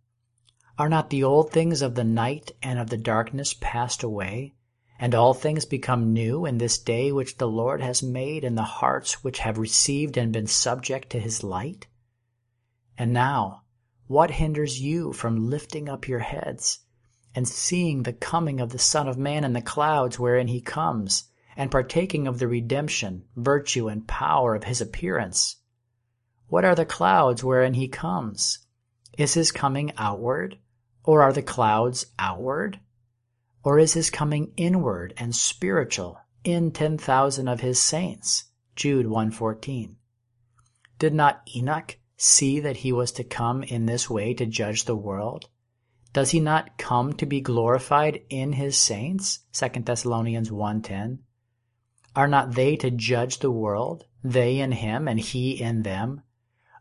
[0.79, 4.55] Are not the old things of the night and of the darkness passed away,
[5.03, 8.63] and all things become new in this day which the Lord has made in the
[8.63, 11.89] hearts which have received and been subject to his light?
[12.97, 13.63] And now,
[14.07, 16.79] what hinders you from lifting up your heads
[17.35, 21.25] and seeing the coming of the Son of Man in the clouds wherein he comes,
[21.57, 25.57] and partaking of the redemption, virtue, and power of his appearance?
[26.47, 28.61] What are the clouds wherein he comes?
[29.19, 30.59] Is his coming outward,
[31.03, 32.79] or are the clouds outward?
[33.65, 38.45] Or is his coming inward and spiritual in 10,000 of his saints?
[38.75, 39.97] Jude 1:14.
[40.99, 44.97] Did not Enoch see that he was to come in this way to judge the
[44.97, 45.49] world?
[46.13, 49.41] Does he not come to be glorified in his saints?
[49.53, 51.19] 2 Thessalonians 1:10.
[52.17, 56.23] Are not they to judge the world, they in him and he in them?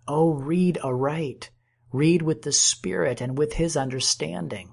[0.07, 1.51] Oh, read aright
[1.93, 4.70] Read with the Spirit and with His understanding.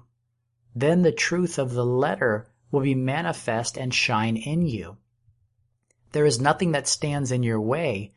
[0.79, 4.95] Then the truth of the letter will be manifest and shine in you.
[6.13, 8.13] There is nothing that stands in your way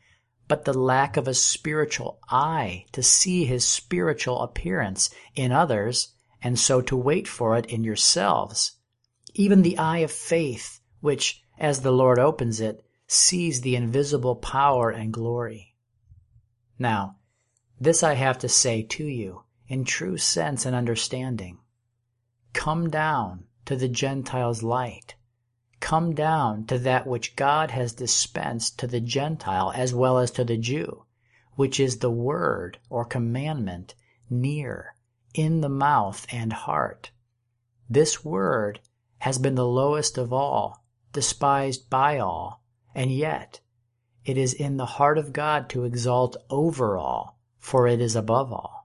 [0.47, 6.57] but the lack of a spiritual eye to see His spiritual appearance in others and
[6.57, 8.77] so to wait for it in yourselves.
[9.33, 14.89] Even the eye of faith, which, as the Lord opens it, sees the invisible power
[14.89, 15.75] and glory.
[16.79, 17.17] Now,
[17.77, 21.59] this I have to say to you, in true sense and understanding.
[22.53, 25.15] Come down to the Gentiles' light.
[25.79, 30.43] Come down to that which God has dispensed to the Gentile as well as to
[30.43, 31.03] the Jew,
[31.55, 33.95] which is the word or commandment
[34.29, 34.95] near,
[35.33, 37.11] in the mouth and heart.
[37.89, 38.79] This word
[39.19, 42.63] has been the lowest of all, despised by all,
[42.95, 43.59] and yet
[44.23, 48.51] it is in the heart of God to exalt over all for it is above
[48.51, 48.82] all.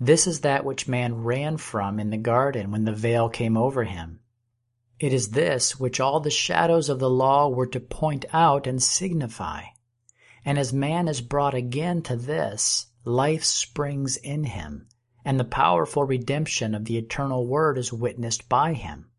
[0.00, 3.84] This is that which man ran from in the garden when the veil came over
[3.84, 4.20] him.
[4.98, 8.82] It is this which all the shadows of the law were to point out and
[8.82, 9.62] signify.
[10.44, 14.88] And as man is brought again to this, life springs in him,
[15.24, 19.10] and the powerful redemption of the eternal Word is witnessed by him.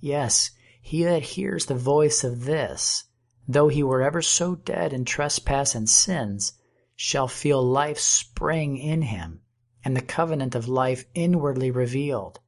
[0.00, 3.04] Yes, he that hears the voice of this,
[3.46, 6.54] though he were ever so dead in trespass and sins,
[6.94, 9.40] shall feel life spring in him,
[9.84, 12.40] and the covenant of life inwardly revealed.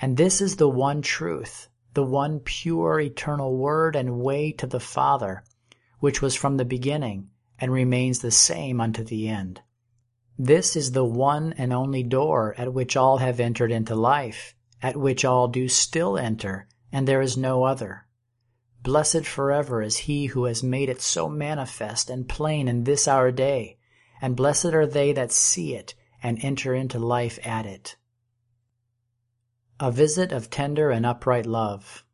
[0.00, 4.80] And this is the one truth, the one pure eternal word and way to the
[4.80, 5.44] Father,
[5.98, 9.60] which was from the beginning and remains the same unto the end.
[10.38, 14.96] This is the one and only door at which all have entered into life, at
[14.96, 18.06] which all do still enter, and there is no other.
[18.82, 23.30] Blessed forever is he who has made it so manifest and plain in this our
[23.30, 23.76] day,
[24.22, 27.96] and blessed are they that see it and enter into life at it.
[29.78, 32.04] A visit of tender and upright love.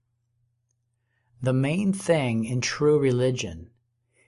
[1.43, 3.71] The main thing in true religion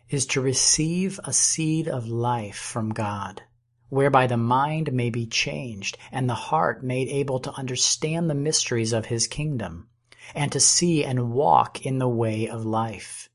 [0.08, 3.42] is to receive a seed of life from God,
[3.88, 8.92] whereby the mind may be changed and the heart made able to understand the mysteries
[8.92, 9.88] of his kingdom
[10.34, 13.28] and to see and walk in the way of life.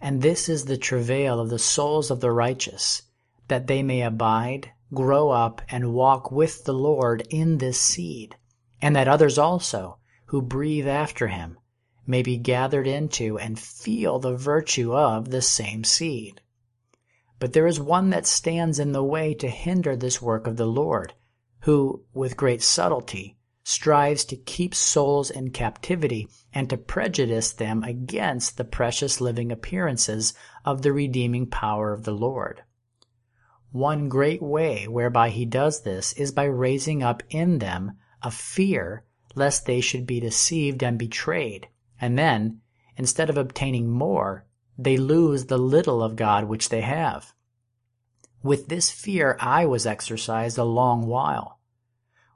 [0.00, 3.02] And this is the travail of the souls of the righteous,
[3.48, 8.36] that they may abide, grow up, and walk with the Lord in this seed,
[8.80, 11.58] and that others also, who breathe after him,
[12.06, 16.40] may be gathered into and feel the virtue of the same seed.
[17.38, 20.66] But there is one that stands in the way to hinder this work of the
[20.66, 21.14] Lord,
[21.60, 28.56] who, with great subtlety, strives to keep souls in captivity and to prejudice them against
[28.56, 30.32] the precious living appearances
[30.64, 32.62] of the redeeming power of the Lord.
[33.72, 39.04] One great way whereby he does this is by raising up in them a fear
[39.36, 41.68] lest they should be deceived and betrayed,
[42.00, 42.62] and then,
[42.96, 44.46] instead of obtaining more,
[44.78, 47.34] they lose the little of God which they have.
[48.42, 51.58] With this fear I was exercised a long while.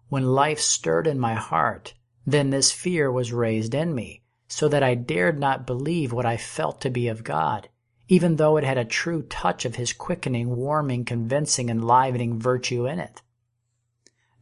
[0.08, 1.94] When life stirred in my heart,
[2.26, 6.36] then this fear was raised in me, so that I dared not believe what I
[6.36, 7.69] felt to be of God,
[8.10, 12.98] even though it had a true touch of His quickening, warming, convincing, enlivening virtue in
[12.98, 13.22] it.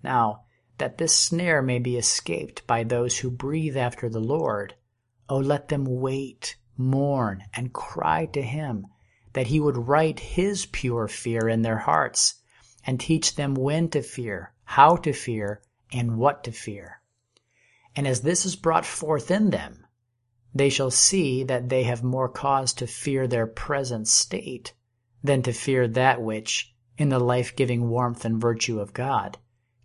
[0.02, 0.44] Now,
[0.78, 4.74] that this snare may be escaped by those who breathe after the Lord,
[5.28, 8.86] oh, let them wait, mourn, and cry to Him
[9.34, 12.36] that He would write His pure fear in their hearts
[12.86, 15.60] and teach them when to fear, how to fear,
[15.92, 17.02] and what to fear.
[17.94, 19.86] And as this is brought forth in them,
[20.54, 24.72] they shall see that they have more cause to fear their present state
[25.22, 29.38] than to fear that which, in the life giving warmth and virtue of God,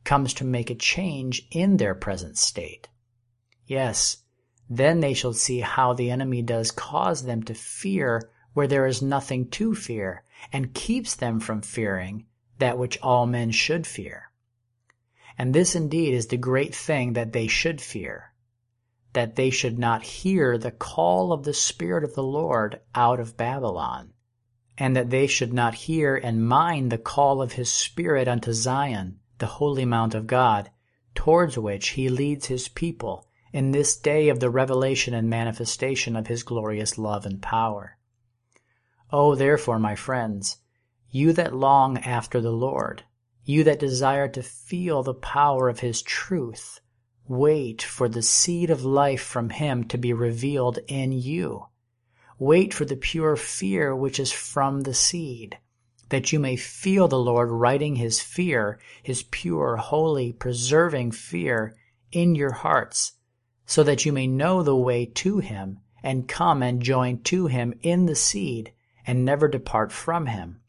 [0.04, 2.90] comes to make a change in their present state.
[3.66, 4.18] Yes,
[4.70, 9.02] then they shall see how the enemy does cause them to fear where there is
[9.02, 12.26] nothing to fear, and keeps them from fearing
[12.60, 14.32] that which all men should fear.
[15.38, 18.33] And this indeed is the great thing that they should fear,
[19.14, 23.38] that they should not hear the call of the Spirit of the Lord out of
[23.38, 24.14] Babylon,
[24.78, 29.20] and that they should not hear and mind the call of his Spirit unto Zion,
[29.38, 30.72] the holy mount of God,
[31.16, 36.28] towards which he leads his people in this day of the revelation and manifestation of
[36.28, 37.98] his glorious love and power.
[39.12, 40.58] Oh, therefore, my friends,
[41.12, 43.04] you that long after the Lord,
[43.46, 46.80] you that desire to feel the power of his truth,
[47.28, 51.66] wait for the seed of life from him to be revealed in you.
[52.40, 55.58] Wait for the pure fear which is from the seed
[56.14, 61.76] that you may feel the Lord writing his fear, his pure, holy, preserving fear
[62.12, 63.14] in your hearts,
[63.66, 67.74] so that you may know the way to him and come and join to him
[67.82, 68.74] in the seed
[69.08, 70.62] and never depart from him.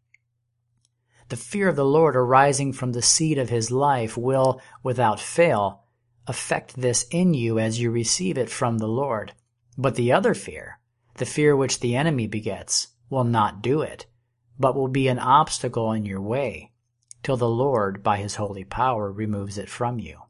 [1.28, 5.83] The fear of the Lord arising from the seed of his life will, without fail,
[6.26, 9.32] affect this in you as you receive it from the Lord.
[9.76, 10.78] But the other fear,
[11.14, 14.06] the fear which the enemy begets, will not do it
[14.58, 16.70] but will be an obstacle in your way
[17.22, 20.20] till the Lord, by his holy power, removes it from you.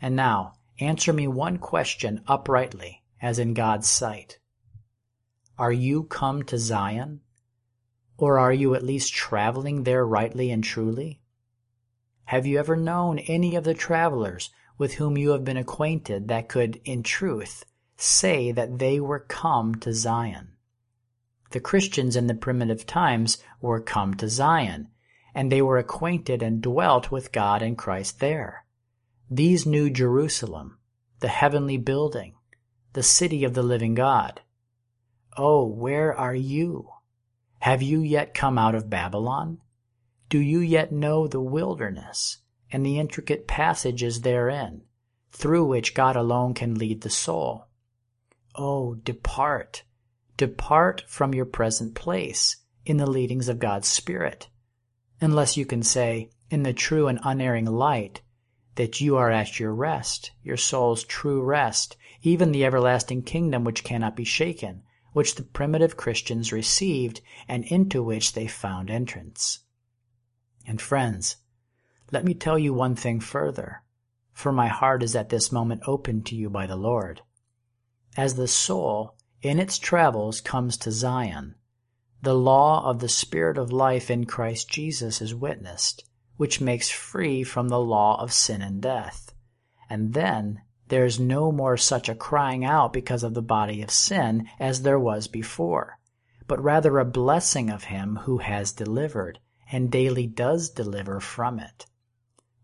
[0.00, 4.38] And now, answer me one question uprightly, as in God's sight.
[5.58, 7.22] Are you come to Zion?
[8.16, 11.17] Or are you at least traveling there rightly and truly?
[12.28, 16.46] Have you ever known any of the travelers with whom you have been acquainted that
[16.46, 17.64] could, in truth,
[17.96, 20.48] say that they were come to Zion?
[21.52, 24.88] The Christians in the primitive times were come to Zion,
[25.34, 28.66] and they were acquainted and dwelt with God and Christ there.
[29.30, 30.76] These knew Jerusalem,
[31.20, 32.34] the heavenly building,
[32.92, 34.42] the city of the living God.
[35.38, 36.90] Oh, where are you?
[37.60, 39.62] Have you yet come out of Babylon?
[40.28, 42.38] Do you yet know the wilderness
[42.70, 44.82] and the intricate passages therein,
[45.30, 47.66] through which God alone can lead the soul?
[48.54, 49.84] Oh, depart
[50.38, 54.48] Depart from your present place in the leadings of God's Spirit,
[55.20, 58.22] unless you can say, in the true and unerring light,
[58.76, 63.82] that you are at your rest, your soul's true rest, even the everlasting kingdom which
[63.82, 69.64] cannot be shaken, which the primitive Christians received and into which they found entrance.
[70.68, 71.36] And friends,
[72.12, 73.84] let me tell you one thing further,
[74.34, 77.22] for my heart is at this moment opened to you by the Lord.
[78.18, 81.54] As the soul in its travels comes to Zion.
[82.20, 86.04] The law of the Spirit of life in Christ Jesus is witnessed,
[86.36, 89.32] which makes free from the law of sin and death.
[89.88, 93.90] And then there is no more such a crying out because of the body of
[93.90, 95.98] sin as there was before,
[96.46, 99.38] but rather a blessing of him who has delivered
[99.70, 101.86] and daily does deliver from it.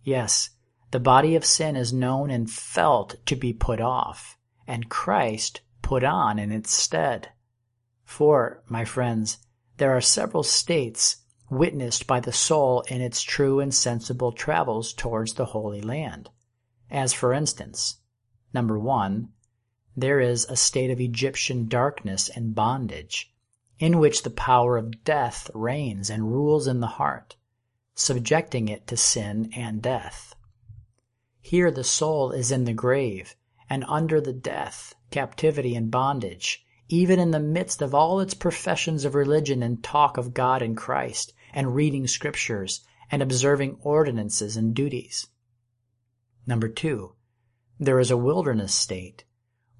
[0.03, 0.51] Yes,
[0.91, 6.05] the body of sin is known and felt to be put off, and Christ put
[6.05, 7.31] on in its stead.
[8.05, 9.39] For, my friends,
[9.77, 11.17] there are several states
[11.51, 16.31] witnessed by the soul in its true and sensible travels towards the Holy Land.
[16.91, 17.99] As for instance,
[18.53, 19.31] number one,
[19.97, 23.34] there is a state of Egyptian darkness and bondage,
[23.79, 27.37] in which the power of death reigns and rules in the heart,
[27.95, 30.35] subjecting it to sin and death.
[31.41, 33.37] Here the soul is in the grave,
[33.68, 39.05] and under the death, captivity, and bondage, even in the midst of all its professions
[39.05, 44.75] of religion and talk of God and Christ, and reading scriptures, and observing ordinances and
[44.75, 45.27] duties.
[46.47, 47.14] Number two,
[47.79, 49.25] there is a wilderness state,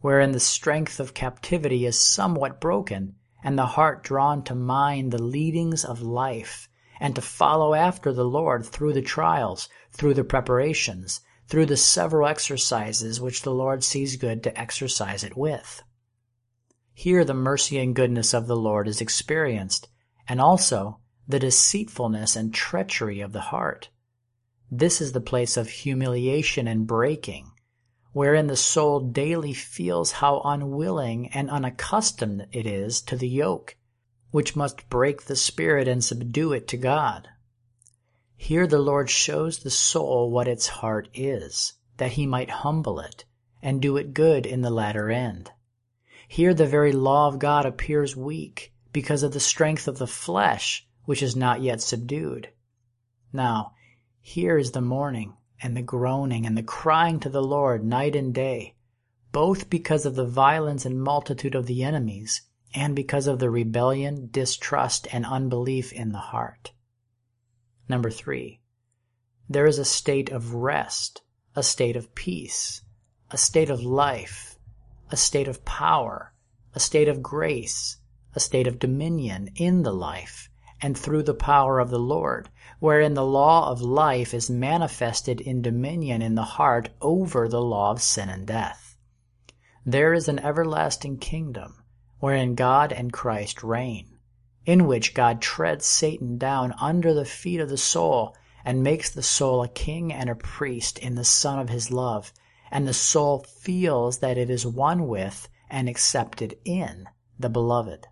[0.01, 5.23] wherein the strength of captivity is somewhat broken, and the heart drawn to mind the
[5.23, 6.69] leadings of life,
[6.99, 12.27] and to follow after the Lord through the trials, through the preparations, through the several
[12.27, 15.83] exercises which the Lord sees good to exercise it with.
[16.95, 19.89] Here the mercy and goodness of the Lord is experienced,
[20.27, 23.91] and also the deceitfulness and treachery of the heart.
[24.71, 27.51] This is the place of humiliation and breaking,
[28.15, 33.77] wherein the soul daily feels how unwilling and unaccustomed it is to the yoke,
[34.31, 37.29] which must break the spirit and subdue it to God.
[38.37, 43.25] Here the Lord shows the soul what its heart is, that he might humble it,
[43.61, 45.51] and do it good in the latter end.
[46.29, 50.87] Here the very law of God appears weak, because of the strength of the flesh,
[51.05, 52.49] which is not yet subdued.
[53.33, 53.73] Now,
[54.21, 58.35] here is the mourning, and the groaning, and the crying to the Lord night and
[58.35, 58.75] day,
[59.33, 62.43] both because of the violence and multitude of the enemies,
[62.75, 66.73] and because of the rebellion, distrust, and unbelief in the heart.
[67.89, 68.61] Number three,
[69.49, 71.23] there is a state of rest,
[71.55, 72.83] a state of peace,
[73.31, 74.59] a state of life,
[75.11, 76.33] a state of power,
[76.75, 77.99] a state of grace,
[78.35, 80.49] a state of dominion in the life,
[80.81, 82.49] and through the power of the Lord,
[82.81, 87.91] wherein the law of life is manifested in dominion in the heart over the law
[87.91, 88.97] of sin and death.
[89.87, 91.83] There is an everlasting kingdom,
[92.19, 94.19] wherein God and Christ reign,
[94.65, 99.23] in which God treads Satan down under the feet of the soul and makes the
[99.23, 102.33] soul a king and a priest in the Son of his love,
[102.71, 107.07] and the soul feels that it is one with and accepted in
[107.39, 108.07] the Beloved.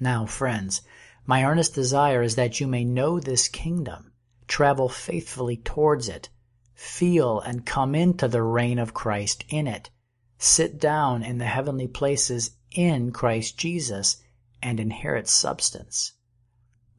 [0.00, 0.82] Now, friends,
[1.24, 4.12] my earnest desire is that you may know this kingdom,
[4.48, 6.28] travel faithfully towards it,
[6.74, 9.90] feel and come into the reign of Christ in it,
[10.38, 14.16] sit down in the heavenly places in Christ Jesus,
[14.60, 16.12] and inherit substance.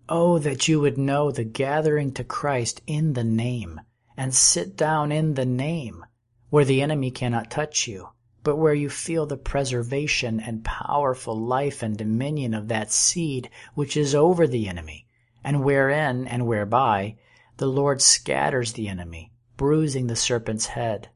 [0.07, 3.81] Oh, that you would know the gathering to Christ in the name,
[4.15, 6.05] and sit down in the name,
[6.49, 8.09] where the enemy cannot touch you,
[8.43, 13.95] but where you feel the preservation and powerful life and dominion of that seed which
[13.95, 15.07] is over the enemy,
[15.45, 17.15] and wherein and whereby
[17.55, 21.07] the Lord scatters the enemy, bruising the serpent's head.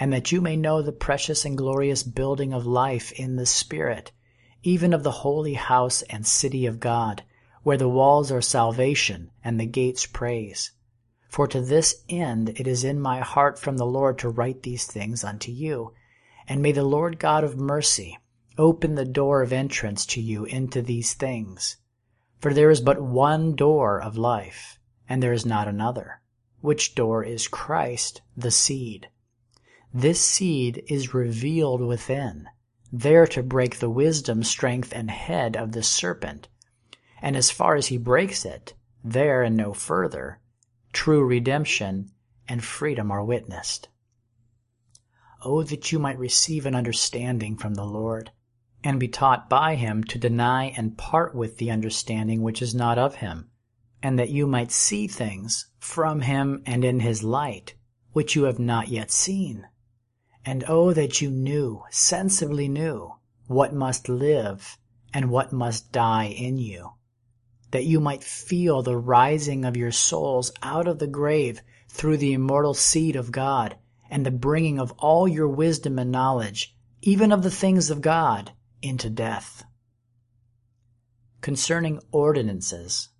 [0.00, 4.10] And that you may know the precious and glorious building of life in the Spirit,
[4.64, 7.22] even of the holy house and city of God,
[7.62, 10.72] where the walls are salvation and the gates praise.
[11.28, 14.86] For to this end it is in my heart from the Lord to write these
[14.86, 15.92] things unto you
[16.48, 18.18] and may the Lord God of mercy
[18.56, 21.76] open the door of entrance to you into these things.
[22.40, 24.78] For there is but one door of life,
[25.08, 26.22] and there is not another,
[26.62, 29.08] which door is Christ, the seed.
[29.92, 32.48] This seed is revealed within,
[32.90, 36.48] there to break the wisdom, strength, and head of the serpent.
[37.20, 38.74] And as far as he breaks it,
[39.04, 40.40] there and no further,
[40.92, 42.10] true redemption
[42.48, 43.88] and freedom are witnessed.
[45.42, 48.32] Oh, that you might receive an understanding from the Lord,
[48.82, 52.98] and be taught by him to deny and part with the understanding which is not
[52.98, 53.48] of him,
[54.02, 57.76] and that you might see things from him and in his light,
[58.12, 59.68] which you have not yet seen.
[60.44, 63.14] And oh, that you knew, sensibly knew,
[63.46, 64.76] what must live
[65.14, 66.94] and what must die in you,
[67.70, 72.32] that you might feel the rising of your souls out of the grave through the
[72.32, 73.76] immortal seed of God
[74.10, 78.52] and the bringing of all your wisdom and knowledge, even of the things of God,
[78.82, 79.64] into death.
[81.40, 83.10] Concerning ordinances.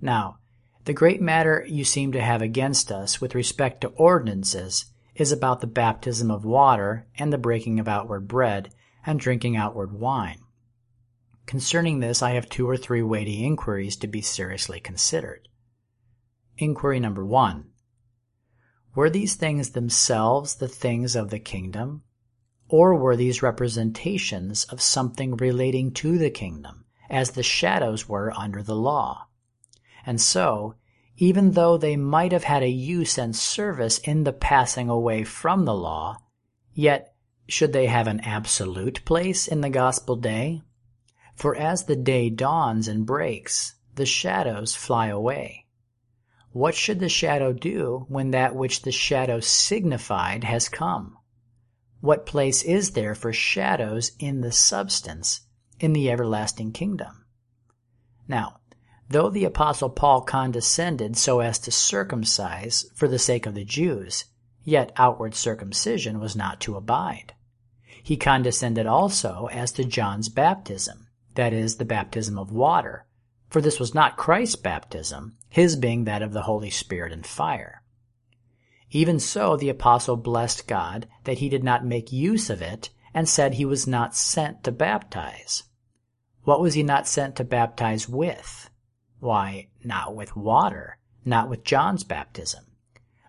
[0.00, 0.38] Now,
[0.84, 5.60] the great matter you seem to have against us with respect to ordinances is about
[5.60, 8.70] the baptism of water and the breaking of outward bread
[9.06, 10.40] and drinking outward wine.
[11.46, 15.48] Concerning this, I have two or three weighty inquiries to be seriously considered.
[16.56, 17.70] Inquiry number one
[18.94, 22.02] were these things themselves the things of the kingdom?
[22.68, 28.62] Or were these representations of something relating to the kingdom, as the shadows were under
[28.62, 29.26] the law?
[30.06, 30.74] And so,
[31.16, 35.64] even though they might have had a use and service in the passing away from
[35.64, 36.18] the law,
[36.72, 37.14] yet
[37.46, 40.62] should they have an absolute place in the gospel day?
[41.34, 45.63] For as the day dawns and breaks, the shadows fly away.
[46.54, 51.18] What should the shadow do when that which the shadow signified has come?
[52.00, 55.40] What place is there for shadows in the substance,
[55.80, 57.24] in the everlasting kingdom?
[58.28, 58.60] Now,
[59.08, 64.26] though the Apostle Paul condescended so as to circumcise for the sake of the Jews,
[64.62, 67.34] yet outward circumcision was not to abide.
[68.00, 73.06] He condescended also as to John's baptism, that is, the baptism of water,
[73.50, 77.80] for this was not Christ's baptism, his being that of the Holy Spirit and fire.
[78.90, 83.28] Even so, the apostle blessed God that he did not make use of it and
[83.28, 85.62] said he was not sent to baptize.
[86.42, 88.68] What was he not sent to baptize with?
[89.20, 92.64] Why, not with water, not with John's baptism.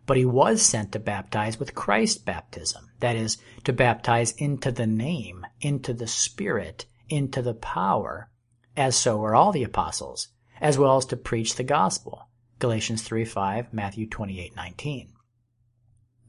[0.08, 4.88] But he was sent to baptize with Christ's baptism, that is, to baptize into the
[4.88, 8.32] name, into the Spirit, into the power,
[8.76, 10.30] as so were all the apostles,
[10.62, 12.28] as well as to preach the gospel.
[12.60, 15.14] Galatians 3 5, Matthew 28 19.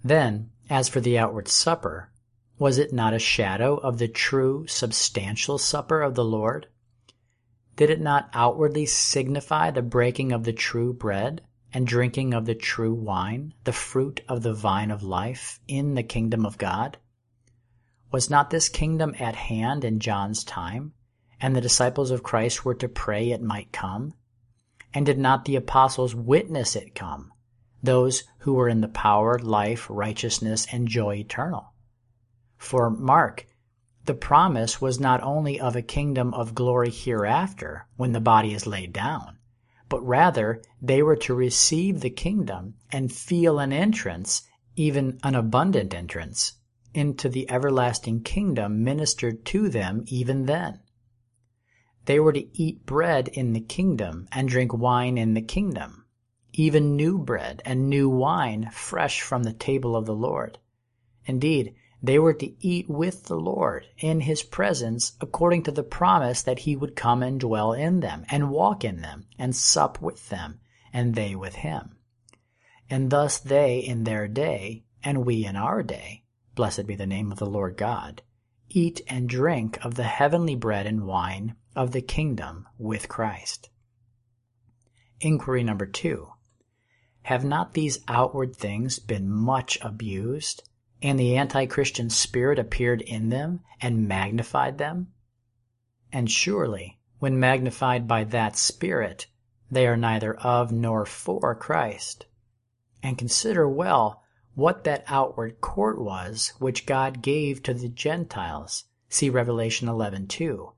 [0.02, 2.10] Then, as for the outward supper,
[2.58, 6.68] was it not a shadow of the true, substantial supper of the Lord?
[7.76, 12.54] Did it not outwardly signify the breaking of the true bread and drinking of the
[12.54, 16.96] true wine, the fruit of the vine of life, in the kingdom of God?
[18.10, 20.94] Was not this kingdom at hand in John's time,
[21.40, 24.14] and the disciples of Christ were to pray it might come?
[24.94, 27.32] And did not the apostles witness it come,
[27.82, 31.72] those who were in the power, life, righteousness, and joy eternal?
[32.56, 33.46] For mark,
[34.06, 38.66] the promise was not only of a kingdom of glory hereafter, when the body is
[38.66, 39.36] laid down,
[39.88, 44.42] but rather they were to receive the kingdom and feel an entrance,
[44.74, 46.54] even an abundant entrance,
[46.94, 50.80] into the everlasting kingdom ministered to them even then.
[52.06, 56.04] They were to eat bread in the kingdom and drink wine in the kingdom,
[56.52, 60.58] even new bread and new wine fresh from the table of the Lord.
[61.24, 66.42] Indeed, they were to eat with the Lord in his presence according to the promise
[66.42, 70.28] that he would come and dwell in them and walk in them and sup with
[70.28, 70.60] them
[70.92, 71.96] and they with him.
[72.88, 76.22] And thus they in their day and we in our day,
[76.54, 78.22] blessed be the name of the Lord God,
[78.68, 83.70] eat and drink of the heavenly bread and wine of the kingdom with Christ.
[85.20, 86.30] Inquiry number two.
[87.22, 90.62] Have not these outward things been much abused?
[91.02, 95.12] and the anti Christian spirit appeared in them and magnified them?
[96.10, 99.26] And surely, when magnified by that spirit,
[99.70, 102.26] they are neither of nor for Christ.
[103.02, 104.22] And consider well
[104.54, 108.84] what that outward court was which God gave to the Gentiles.
[109.08, 110.72] See Revelation 11:2.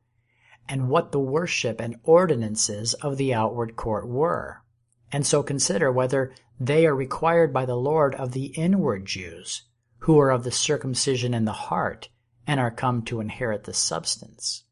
[0.68, 4.62] And what the worship and ordinances of the outward court were.
[5.10, 9.62] And so consider whether they are required by the Lord of the inward Jews
[10.00, 12.08] who are of the circumcision in the heart
[12.46, 14.64] and are come to inherit the substance.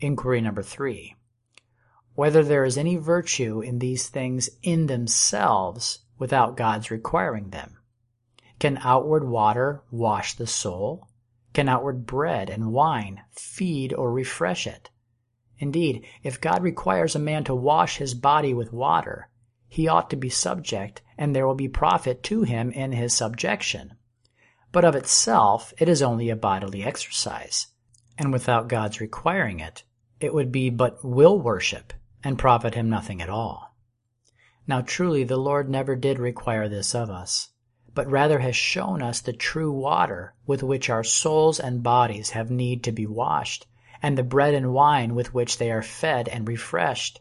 [0.00, 1.16] Inquiry number three.
[2.14, 7.78] Whether there is any virtue in these things in themselves without God's requiring them.
[8.58, 11.08] Can outward water wash the soul?
[11.52, 14.90] Can outward bread and wine feed or refresh it?
[15.58, 19.28] Indeed, if God requires a man to wash his body with water,
[19.68, 23.94] he ought to be subject, and there will be profit to him in his subjection
[24.72, 27.68] but of itself it is only a bodily exercise,
[28.16, 29.82] and without God's requiring it,
[30.20, 31.92] it would be but will worship
[32.22, 33.74] and profit him nothing at all.
[34.66, 37.48] Now truly the Lord never did require this of us,
[37.94, 42.50] but rather has shown us the true water with which our souls and bodies have
[42.50, 43.66] need to be washed,
[44.02, 47.20] and the bread and wine with which they are fed and refreshed.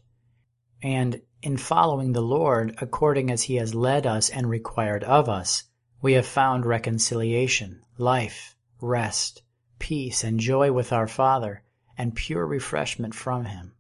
[0.82, 5.63] And in following the Lord according as he has led us and required of us,
[6.01, 9.41] we have found reconciliation, life, rest,
[9.80, 11.63] peace, and joy with our Father,
[11.97, 13.74] and pure refreshment from Him.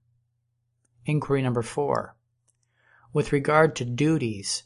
[1.05, 2.15] Inquiry number four.
[3.13, 4.63] With regard to duties,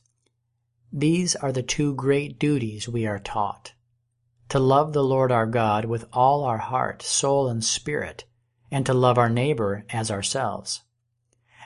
[0.94, 3.74] these are the two great duties we are taught
[4.54, 8.26] to love the Lord our God with all our heart, soul, and spirit,
[8.70, 10.84] and to love our neighbor as ourselves.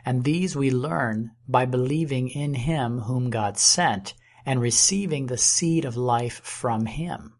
[0.05, 4.13] And these we learn by believing in Him whom God sent
[4.45, 7.33] and receiving the seed of life from Him.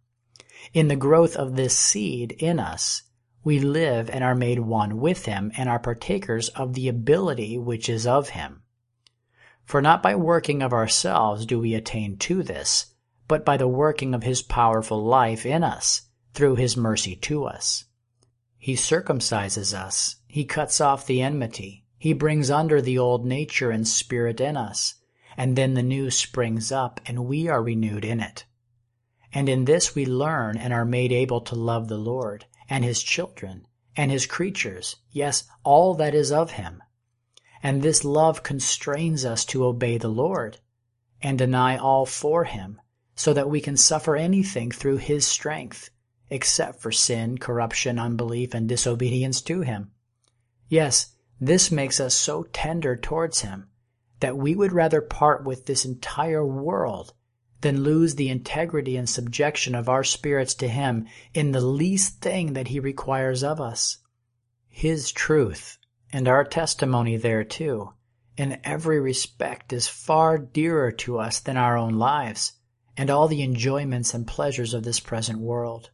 [0.73, 3.03] In the growth of this seed in us,
[3.45, 7.87] we live and are made one with Him and are partakers of the ability which
[7.87, 8.63] is of Him.
[9.67, 12.93] For not by working of ourselves do we attain to this,
[13.27, 16.03] but by the working of His powerful life in us,
[16.33, 17.83] through His mercy to us.
[18.57, 23.85] He circumcises us, He cuts off the enmity, He brings under the old nature and
[23.85, 24.95] spirit in us,
[25.35, 28.45] and then the new springs up and we are renewed in it.
[29.33, 33.03] And in this we learn and are made able to love the Lord and his
[33.03, 36.81] children and his creatures, yes, all that is of him.
[37.67, 40.57] And this love constrains us to obey the Lord
[41.21, 42.79] and deny all for Him,
[43.13, 45.89] so that we can suffer anything through His strength,
[46.29, 49.91] except for sin, corruption, unbelief, and disobedience to Him.
[50.69, 53.67] Yes, this makes us so tender towards Him
[54.21, 57.13] that we would rather part with this entire world
[57.59, 62.53] than lose the integrity and subjection of our spirits to Him in the least thing
[62.53, 63.97] that He requires of us.
[64.69, 65.76] His truth,
[66.11, 67.93] and our testimony thereto,
[68.37, 72.53] in every respect is far dearer to us than our own lives
[72.95, 75.91] and all the enjoyments and pleasures of this present world.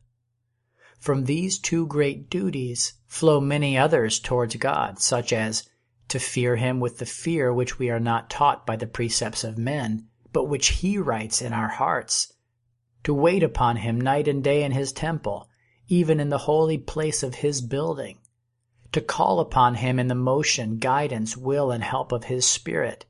[0.99, 5.67] From these two great duties flow many others towards God, such as
[6.07, 9.57] to fear Him with the fear which we are not taught by the precepts of
[9.57, 12.31] men, but which He writes in our hearts,
[13.03, 15.49] to wait upon Him night and day in His temple,
[15.89, 18.19] even in the holy place of His building,
[18.93, 23.05] to call upon Him in the motion, guidance, will, and help of His Spirit.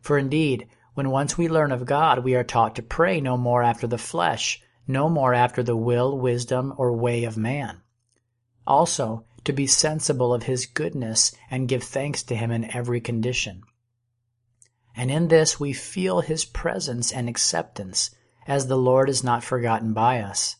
[0.00, 3.62] For indeed, when once we learn of God, we are taught to pray no more
[3.62, 7.82] after the flesh, no more after the will, wisdom, or way of man.
[8.66, 13.62] Also, to be sensible of His goodness and give thanks to Him in every condition
[14.96, 18.10] and in this we feel his presence and acceptance,
[18.46, 20.56] as the Lord is not forgotten by us.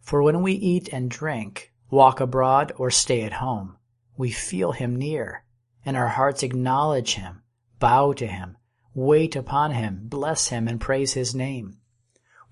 [0.00, 3.76] For when we eat and drink, walk abroad, or stay at home,
[4.18, 5.44] we feel him near,
[5.86, 7.40] and our hearts acknowledge him,
[7.78, 8.56] bow to him,
[8.92, 11.78] wait upon him, bless him, and praise his name.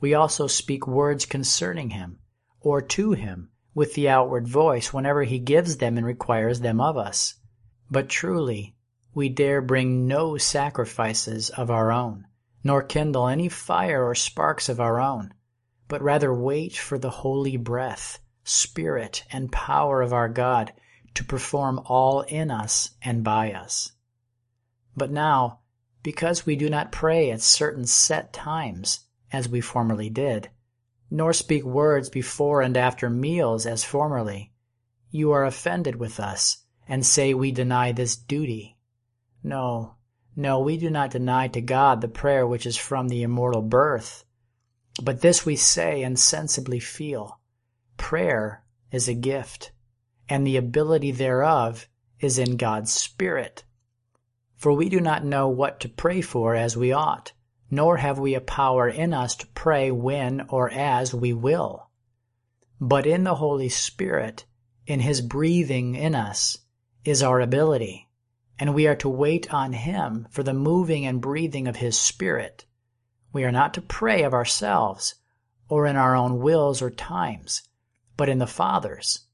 [0.00, 2.20] We also speak words concerning him,
[2.60, 6.96] or to him, with the outward voice whenever he gives them and requires them of
[6.96, 7.34] us.
[7.90, 8.76] But truly,
[9.12, 12.28] we dare bring no sacrifices of our own,
[12.62, 15.34] nor kindle any fire or sparks of our own,
[15.88, 20.72] but rather wait for the holy breath, spirit, and power of our God
[21.16, 23.92] to perform all in us and by us.
[24.96, 25.60] But now,
[26.02, 29.00] because we do not pray at certain set times,
[29.32, 30.50] as we formerly did,
[31.10, 34.52] nor speak words before and after meals as formerly,
[35.10, 38.76] you are offended with us and say we deny this duty.
[39.42, 39.96] No,
[40.36, 44.24] no, we do not deny to God the prayer which is from the immortal birth.
[45.02, 47.40] But this we say and sensibly feel
[47.96, 49.72] prayer is a gift,
[50.28, 51.88] and the ability thereof
[52.20, 53.64] is in God's Spirit.
[54.56, 57.32] For we do not know what to pray for as we ought,
[57.70, 61.90] nor have we a power in us to pray when or as we will.
[62.80, 64.44] But in the Holy Spirit,
[64.86, 66.58] in His breathing in us,
[67.04, 68.06] is our ability
[68.58, 72.64] and we are to wait on Him for the moving and breathing of His Spirit.
[73.32, 75.16] We are not to pray of ourselves
[75.68, 77.62] or in our own wills or times,
[78.16, 79.25] but in the Father's.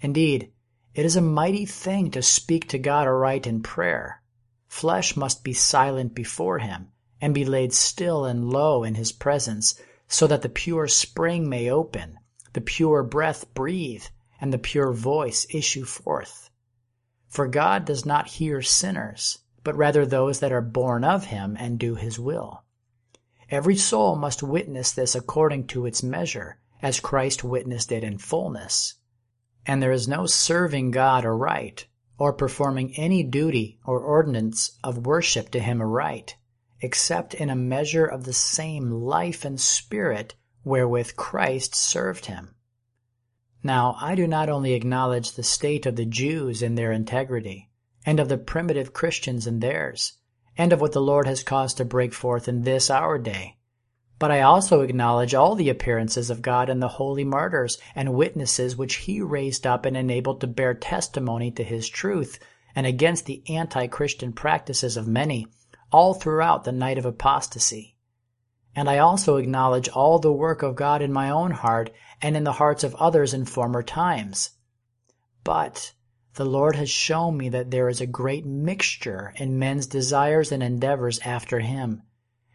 [0.00, 0.52] Indeed,
[0.94, 4.22] it is a mighty thing to speak to God aright in prayer.
[4.68, 6.88] Flesh must be silent before Him
[7.20, 9.74] and be laid still and low in His presence,
[10.06, 12.18] so that the pure spring may open,
[12.52, 14.04] the pure breath breathe,
[14.40, 16.48] and the pure voice issue forth.
[17.28, 21.78] For God does not hear sinners, but rather those that are born of him and
[21.78, 22.62] do his will.
[23.50, 28.94] Every soul must witness this according to its measure, as Christ witnessed it in fullness.
[29.68, 31.86] And there is no serving God aright,
[32.18, 36.36] or performing any duty or ordinance of worship to him aright,
[36.80, 42.54] except in a measure of the same life and spirit wherewith Christ served him.
[43.62, 47.70] Now, I do not only acknowledge the state of the Jews in their integrity,
[48.06, 50.14] and of the primitive Christians in theirs,
[50.56, 53.57] and of what the Lord has caused to break forth in this our day,
[54.18, 58.76] but I also acknowledge all the appearances of God in the holy martyrs and witnesses
[58.76, 62.38] which He raised up and enabled to bear testimony to His truth
[62.74, 65.46] and against the anti Christian practices of many,
[65.92, 67.96] all throughout the night of apostasy.
[68.74, 71.90] And I also acknowledge all the work of God in my own heart
[72.20, 74.50] and in the hearts of others in former times.
[75.44, 75.92] But
[76.34, 80.62] the Lord has shown me that there is a great mixture in men's desires and
[80.62, 82.02] endeavors after Him,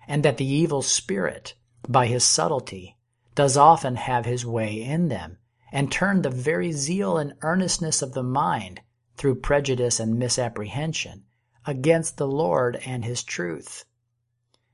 [0.07, 1.55] and that the evil spirit,
[1.87, 2.97] by his subtlety,
[3.35, 5.37] does often have his way in them,
[5.71, 8.81] and turn the very zeal and earnestness of the mind,
[9.17, 11.23] through prejudice and misapprehension,
[11.65, 13.85] against the Lord and His truth.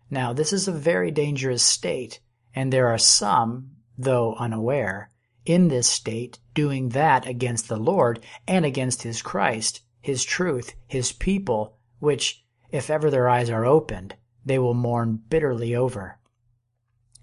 [0.10, 2.20] Now, this is a very dangerous state,
[2.56, 5.12] and there are some, though unaware,
[5.46, 11.12] in this state doing that against the Lord and against His Christ, His truth, His
[11.12, 14.16] people, which, if ever their eyes are opened,
[14.46, 16.18] they will mourn bitterly over.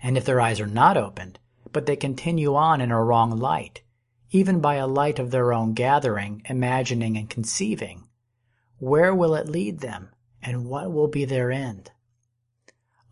[0.02, 1.38] And if their eyes are not opened,
[1.72, 3.82] but they continue on in a wrong light,
[4.30, 8.04] even by a light of their own gathering, imagining, and conceiving,
[8.78, 10.10] Where will it lead them,
[10.42, 11.90] and what will be their end?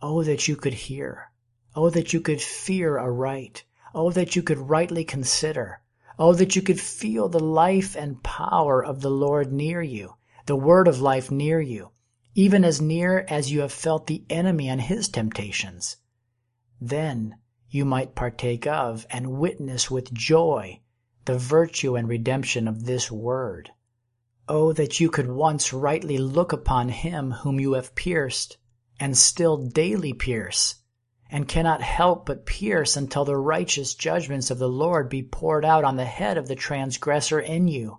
[0.01, 1.31] Oh, that you could hear.
[1.75, 3.63] Oh, that you could fear aright.
[3.93, 5.81] Oh, that you could rightly consider.
[6.17, 10.55] Oh, that you could feel the life and power of the Lord near you, the
[10.55, 11.91] word of life near you,
[12.35, 15.97] even as near as you have felt the enemy and his temptations.
[16.79, 17.37] Then
[17.69, 20.81] you might partake of and witness with joy
[21.25, 23.71] the virtue and redemption of this word.
[24.47, 28.57] Oh, that you could once rightly look upon him whom you have pierced,
[28.99, 30.75] and still daily pierce,
[31.31, 35.83] and cannot help but pierce until the righteous judgments of the Lord be poured out
[35.83, 37.97] on the head of the transgressor in you.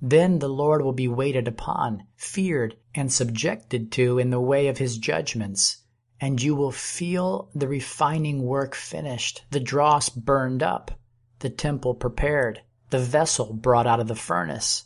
[0.00, 4.78] Then the Lord will be waited upon, feared, and subjected to in the way of
[4.78, 5.78] his judgments,
[6.20, 10.92] and you will feel the refining work finished, the dross burned up,
[11.40, 14.84] the temple prepared, the vessel brought out of the furnace.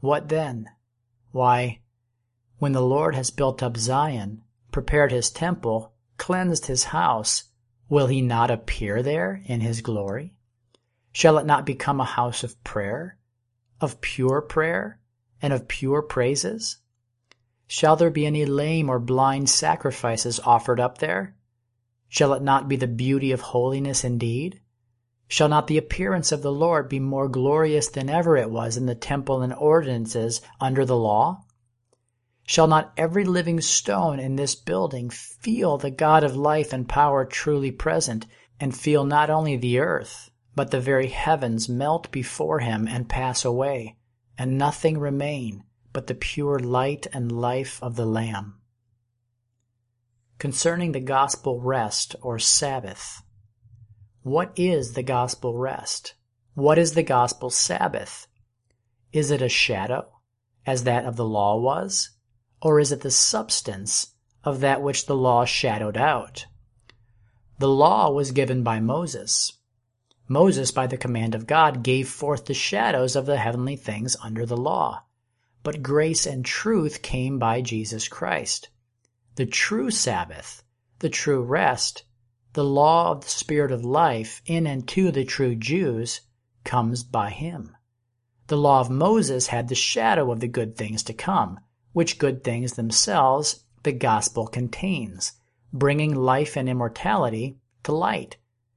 [0.00, 0.68] What then?
[1.30, 1.80] Why,
[2.58, 4.42] when the Lord has built up Zion,
[4.72, 7.44] prepared his temple, cleansed his house,
[7.88, 10.34] will he not appear there in his glory?
[11.12, 13.18] Shall it not become a house of prayer,
[13.80, 15.00] of pure prayer,
[15.40, 16.78] and of pure praises?
[17.68, 21.34] Shall there be any lame or blind sacrifices offered up there?
[22.08, 24.60] Shall it not be the beauty of holiness indeed?
[25.26, 28.86] Shall not the appearance of the Lord be more glorious than ever it was in
[28.86, 31.44] the temple and ordinances under the law?
[32.44, 37.24] Shall not every living stone in this building feel the God of life and power
[37.24, 38.26] truly present,
[38.60, 43.44] and feel not only the earth, but the very heavens melt before him and pass
[43.44, 43.96] away,
[44.38, 45.64] and nothing remain
[45.96, 48.60] but the pure light and life of the Lamb?
[50.38, 53.22] Concerning the gospel rest or Sabbath.
[54.20, 56.12] What is the gospel rest?
[56.52, 58.26] What is the gospel Sabbath?
[59.10, 60.20] Is it a shadow,
[60.66, 62.10] as that of the law was?
[62.60, 64.08] Or is it the substance
[64.44, 66.44] of that which the law shadowed out?
[67.58, 69.50] The law was given by Moses.
[70.28, 74.44] Moses, by the command of God, gave forth the shadows of the heavenly things under
[74.44, 75.04] the law.
[75.66, 78.68] But grace and truth came by Jesus Christ.
[79.34, 80.62] The true Sabbath,
[81.00, 82.04] the true rest,
[82.52, 86.20] the law of the Spirit of life in and to the true Jews
[86.62, 87.76] comes by him.
[88.46, 91.58] The law of Moses had the shadow of the good things to come,
[91.92, 95.32] which good things themselves the gospel contains,
[95.72, 98.36] bringing life and immortality to light,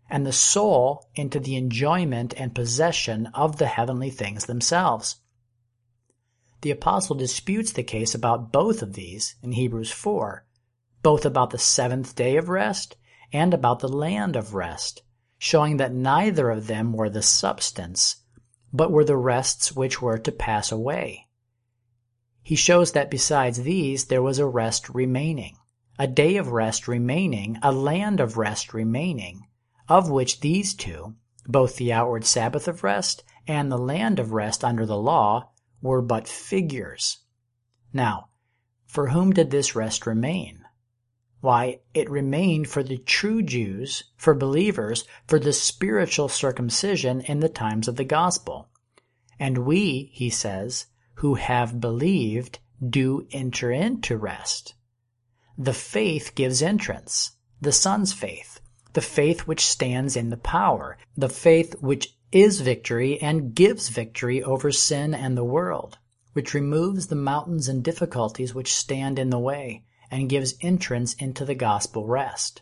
[0.10, 5.18] and the soul into the enjoyment and possession of the heavenly things themselves.
[6.62, 10.46] The apostle disputes the case about both of these in Hebrews 4,
[11.02, 12.98] both about the seventh day of rest
[13.32, 15.04] and about the land of rest,
[15.38, 18.24] showing that neither of them were the substance,
[18.74, 21.28] but were the rests which were to pass away.
[22.44, 25.56] He shows that besides these there was a rest remaining,
[25.98, 29.48] a day of rest remaining, a land of rest remaining,
[29.88, 31.16] of which these two,
[31.48, 35.52] both the outward Sabbath of rest and the land of rest under the law,
[35.82, 37.20] were but figures.
[37.94, 38.30] Now,
[38.86, 40.66] for whom did this rest remain?
[41.42, 47.50] Why, it remained for the true Jews, for believers, for the spiritual circumcision in the
[47.50, 48.70] times of the gospel.
[49.40, 54.74] And we, he says, who have believed, do enter into rest.
[55.58, 58.60] The faith gives entrance, the Son's faith,
[58.94, 64.44] the faith which stands in the power, the faith which is victory and gives victory
[64.44, 65.98] over sin and the world,
[66.34, 71.44] which removes the mountains and difficulties which stand in the way, and gives entrance into
[71.44, 72.62] the gospel rest.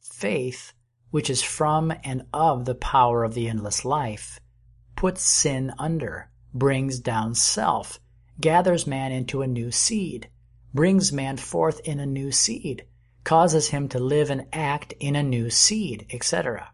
[0.00, 0.72] Faith,
[1.10, 4.38] which is from and of the power of the endless life,
[4.94, 7.98] puts sin under, brings down self,
[8.40, 10.28] gathers man into a new seed,
[10.72, 12.86] brings man forth in a new seed,
[13.24, 16.70] causes him to live and act in a new seed, etc.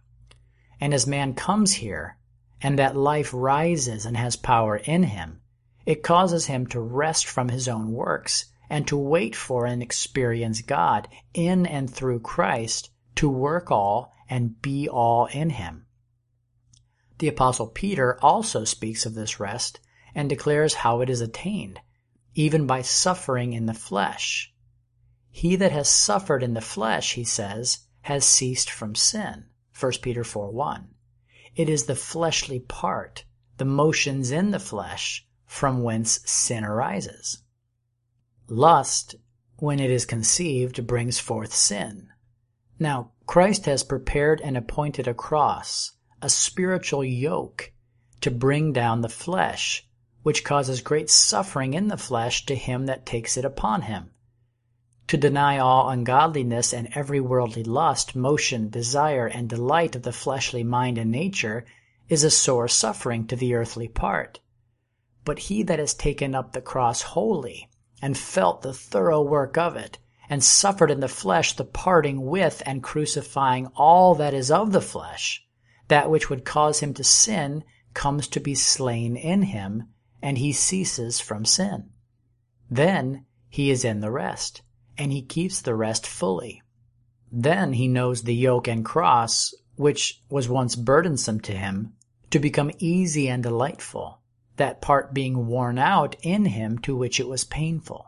[0.79, 2.19] And as man comes here,
[2.61, 5.41] and that life rises and has power in him,
[5.85, 10.61] it causes him to rest from his own works and to wait for and experience
[10.63, 15.87] God in and through Christ to work all and be all in him.
[17.19, 19.81] The apostle Peter also speaks of this rest
[20.15, 21.81] and declares how it is attained,
[22.35, 24.53] even by suffering in the flesh.
[25.31, 29.47] He that has suffered in the flesh, he says, has ceased from sin.
[29.79, 30.89] 1 Peter 4 1.
[31.57, 33.25] It is the fleshly part,
[33.57, 37.43] the motions in the flesh, from whence sin arises.
[38.49, 39.15] Lust,
[39.57, 42.11] when it is conceived, brings forth sin.
[42.79, 47.73] Now, Christ has prepared and appointed a cross, a spiritual yoke,
[48.21, 49.89] to bring down the flesh,
[50.23, 54.11] which causes great suffering in the flesh to him that takes it upon him.
[55.09, 60.65] To deny all ungodliness and every worldly lust, motion, desire, and delight of the fleshly
[60.65, 61.65] mind and nature
[62.09, 64.41] is a sore suffering to the earthly part.
[65.25, 67.71] But he that has taken up the cross wholly,
[68.03, 69.99] and felt the thorough work of it,
[70.29, 74.81] and suffered in the flesh the parting with and crucifying all that is of the
[74.81, 75.47] flesh,
[75.87, 77.63] that which would cause him to sin
[77.95, 79.85] comes to be slain in him,
[80.21, 81.91] and he ceases from sin.
[82.69, 84.63] Then he is in the rest
[84.99, 86.63] and he keeps the rest fully.
[87.31, 91.95] Then he knows the yoke and cross, which was once burdensome to him,
[92.31, 94.21] to become easy and delightful,
[94.57, 98.07] that part being worn out in him to which it was painful.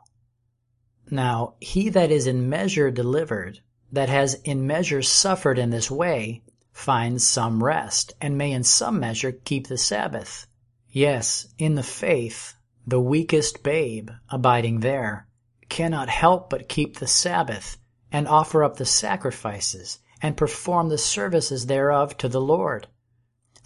[1.10, 3.60] Now, he that is in measure delivered,
[3.92, 9.00] that has in measure suffered in this way, finds some rest, and may in some
[9.00, 10.46] measure keep the Sabbath.
[10.90, 12.54] Yes, in the faith,
[12.86, 15.27] the weakest babe, abiding there,
[15.68, 17.78] cannot help but keep the Sabbath,
[18.10, 22.86] and offer up the sacrifices, and perform the services thereof to the Lord.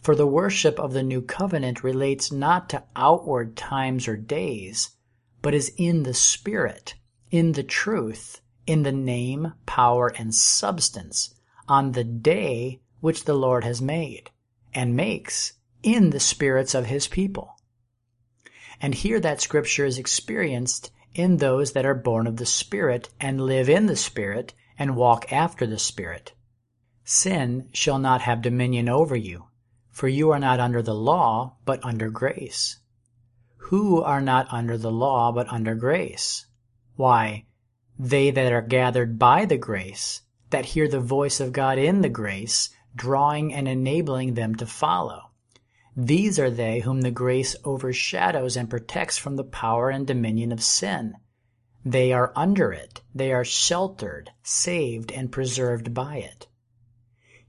[0.03, 4.91] For the worship of the new covenant relates not to outward times or days,
[5.43, 6.95] but is in the Spirit,
[7.31, 11.35] in the truth, in the name, power, and substance,
[11.69, 14.31] on the day which the Lord has made,
[14.75, 17.57] and makes, in the spirits of his people.
[18.81, 23.41] And here that scripture is experienced in those that are born of the Spirit and
[23.41, 26.33] live in the Spirit and walk after the Spirit.
[27.05, 29.47] Sin shall not have dominion over you,
[29.91, 32.79] for you are not under the law, but under grace.
[33.57, 36.47] Who are not under the law, but under grace?
[36.97, 37.47] Why,
[37.99, 42.09] they that are gathered by the grace, that hear the voice of God in the
[42.09, 45.32] grace, drawing and enabling them to follow.
[45.97, 50.63] These are they whom the grace overshadows and protects from the power and dominion of
[50.63, 51.17] sin.
[51.85, 56.47] They are under it, they are sheltered, saved, and preserved by it.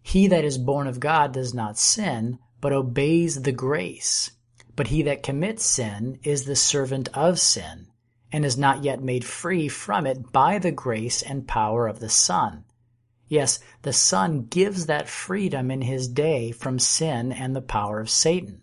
[0.02, 4.32] He that is born of God does not sin, but obeys the grace.
[4.76, 7.88] But he that commits sin is the servant of sin,
[8.32, 12.10] and is not yet made free from it by the grace and power of the
[12.10, 12.66] Son.
[13.34, 18.12] Yes, the Son gives that freedom in his day from sin and the power of
[18.12, 18.62] Satan.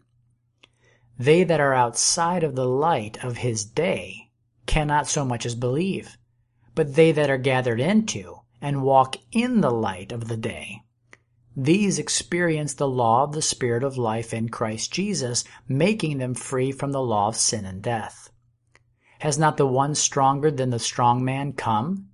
[1.19, 4.31] They that are outside of the light of his day
[4.67, 6.17] cannot so much as believe,
[6.77, 10.85] but they that are gathered into and walk in the light of the day,
[11.57, 16.71] these experience the law of the Spirit of life in Christ Jesus, making them free
[16.71, 18.31] from the law of sin and death.
[19.19, 22.10] Has not the one stronger than the strong man come?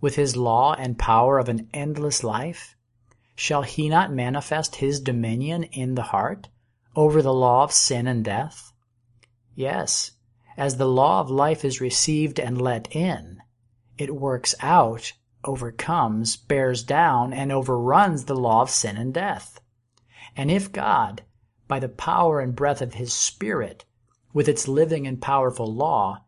[0.00, 2.76] With his law and power of an endless life?
[3.34, 6.48] Shall he not manifest his dominion in the heart
[6.96, 8.72] over the law of sin and death?
[9.54, 10.12] Yes,
[10.56, 13.40] as the law of life is received and let in,
[13.96, 15.12] it works out,
[15.44, 19.60] overcomes, bears down, and overruns the law of sin and death.
[20.36, 21.22] And if God,
[21.66, 23.84] by the power and breath of his Spirit,
[24.32, 26.24] with its living and powerful law,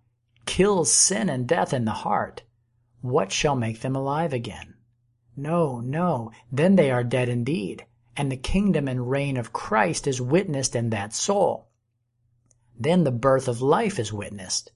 [0.46, 2.42] kills sin and death in the heart,
[3.02, 4.74] what shall make them alive again?
[5.36, 7.86] No, no, then they are dead indeed,
[8.16, 11.68] and the kingdom and reign of Christ is witnessed in that soul.
[12.78, 14.72] Then the birth of life is witnessed.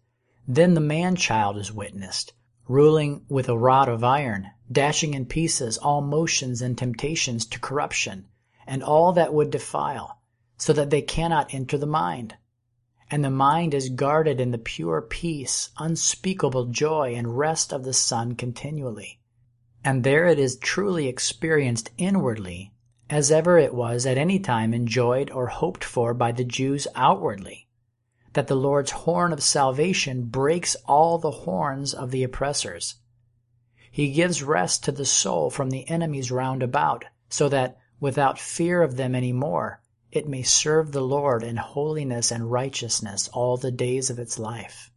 [0.47, 2.33] Then the man child is witnessed,
[2.69, 8.27] ruling with a rod of iron, dashing in pieces all motions and temptations to corruption,
[8.67, 10.21] and all that would defile,
[10.57, 12.37] so that they cannot enter the mind
[13.11, 17.93] and the mind is guarded in the pure peace, unspeakable joy, and rest of the
[17.93, 19.19] Son continually.
[19.85, 22.73] And there it is truly experienced inwardly,
[23.11, 27.69] as ever it was at any time enjoyed or hoped for by the Jews outwardly,
[28.33, 32.97] that the Lord's horn of salvation breaks all the horns of the oppressors.
[33.91, 38.83] He gives rest to the soul from the enemies round about, so that, without fear
[38.83, 39.81] of them any more,
[40.15, 44.93] it may serve the Lord in holiness and righteousness all the days of its life.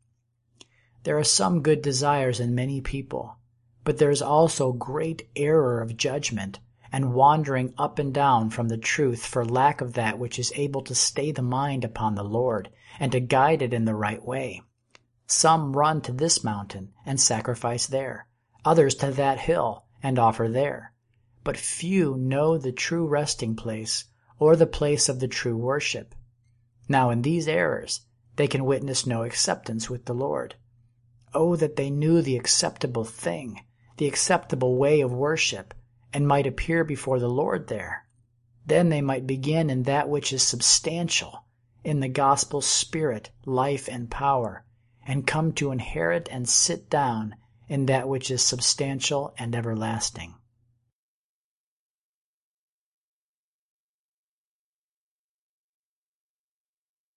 [1.03, 3.37] There are some good desires in many people,
[3.83, 6.59] but there is also great error of judgment
[6.91, 10.83] and wandering up and down from the truth for lack of that which is able
[10.83, 14.61] to stay the mind upon the Lord and to guide it in the right way.
[15.25, 18.27] Some run to this mountain and sacrifice there,
[18.63, 20.93] others to that hill and offer there.
[21.43, 24.05] But few know the true resting place
[24.39, 26.13] or the place of the true worship.
[26.87, 28.01] Now in these errors
[28.35, 30.55] they can witness no acceptance with the Lord.
[31.33, 33.61] Oh, that they knew the acceptable thing,
[33.97, 35.73] the acceptable way of worship,
[36.13, 38.05] and might appear before the Lord there.
[38.65, 41.45] Then they might begin in that which is substantial,
[41.83, 44.65] in the gospel spirit, life, and power,
[45.05, 47.35] and come to inherit and sit down
[47.67, 50.35] in that which is substantial and everlasting.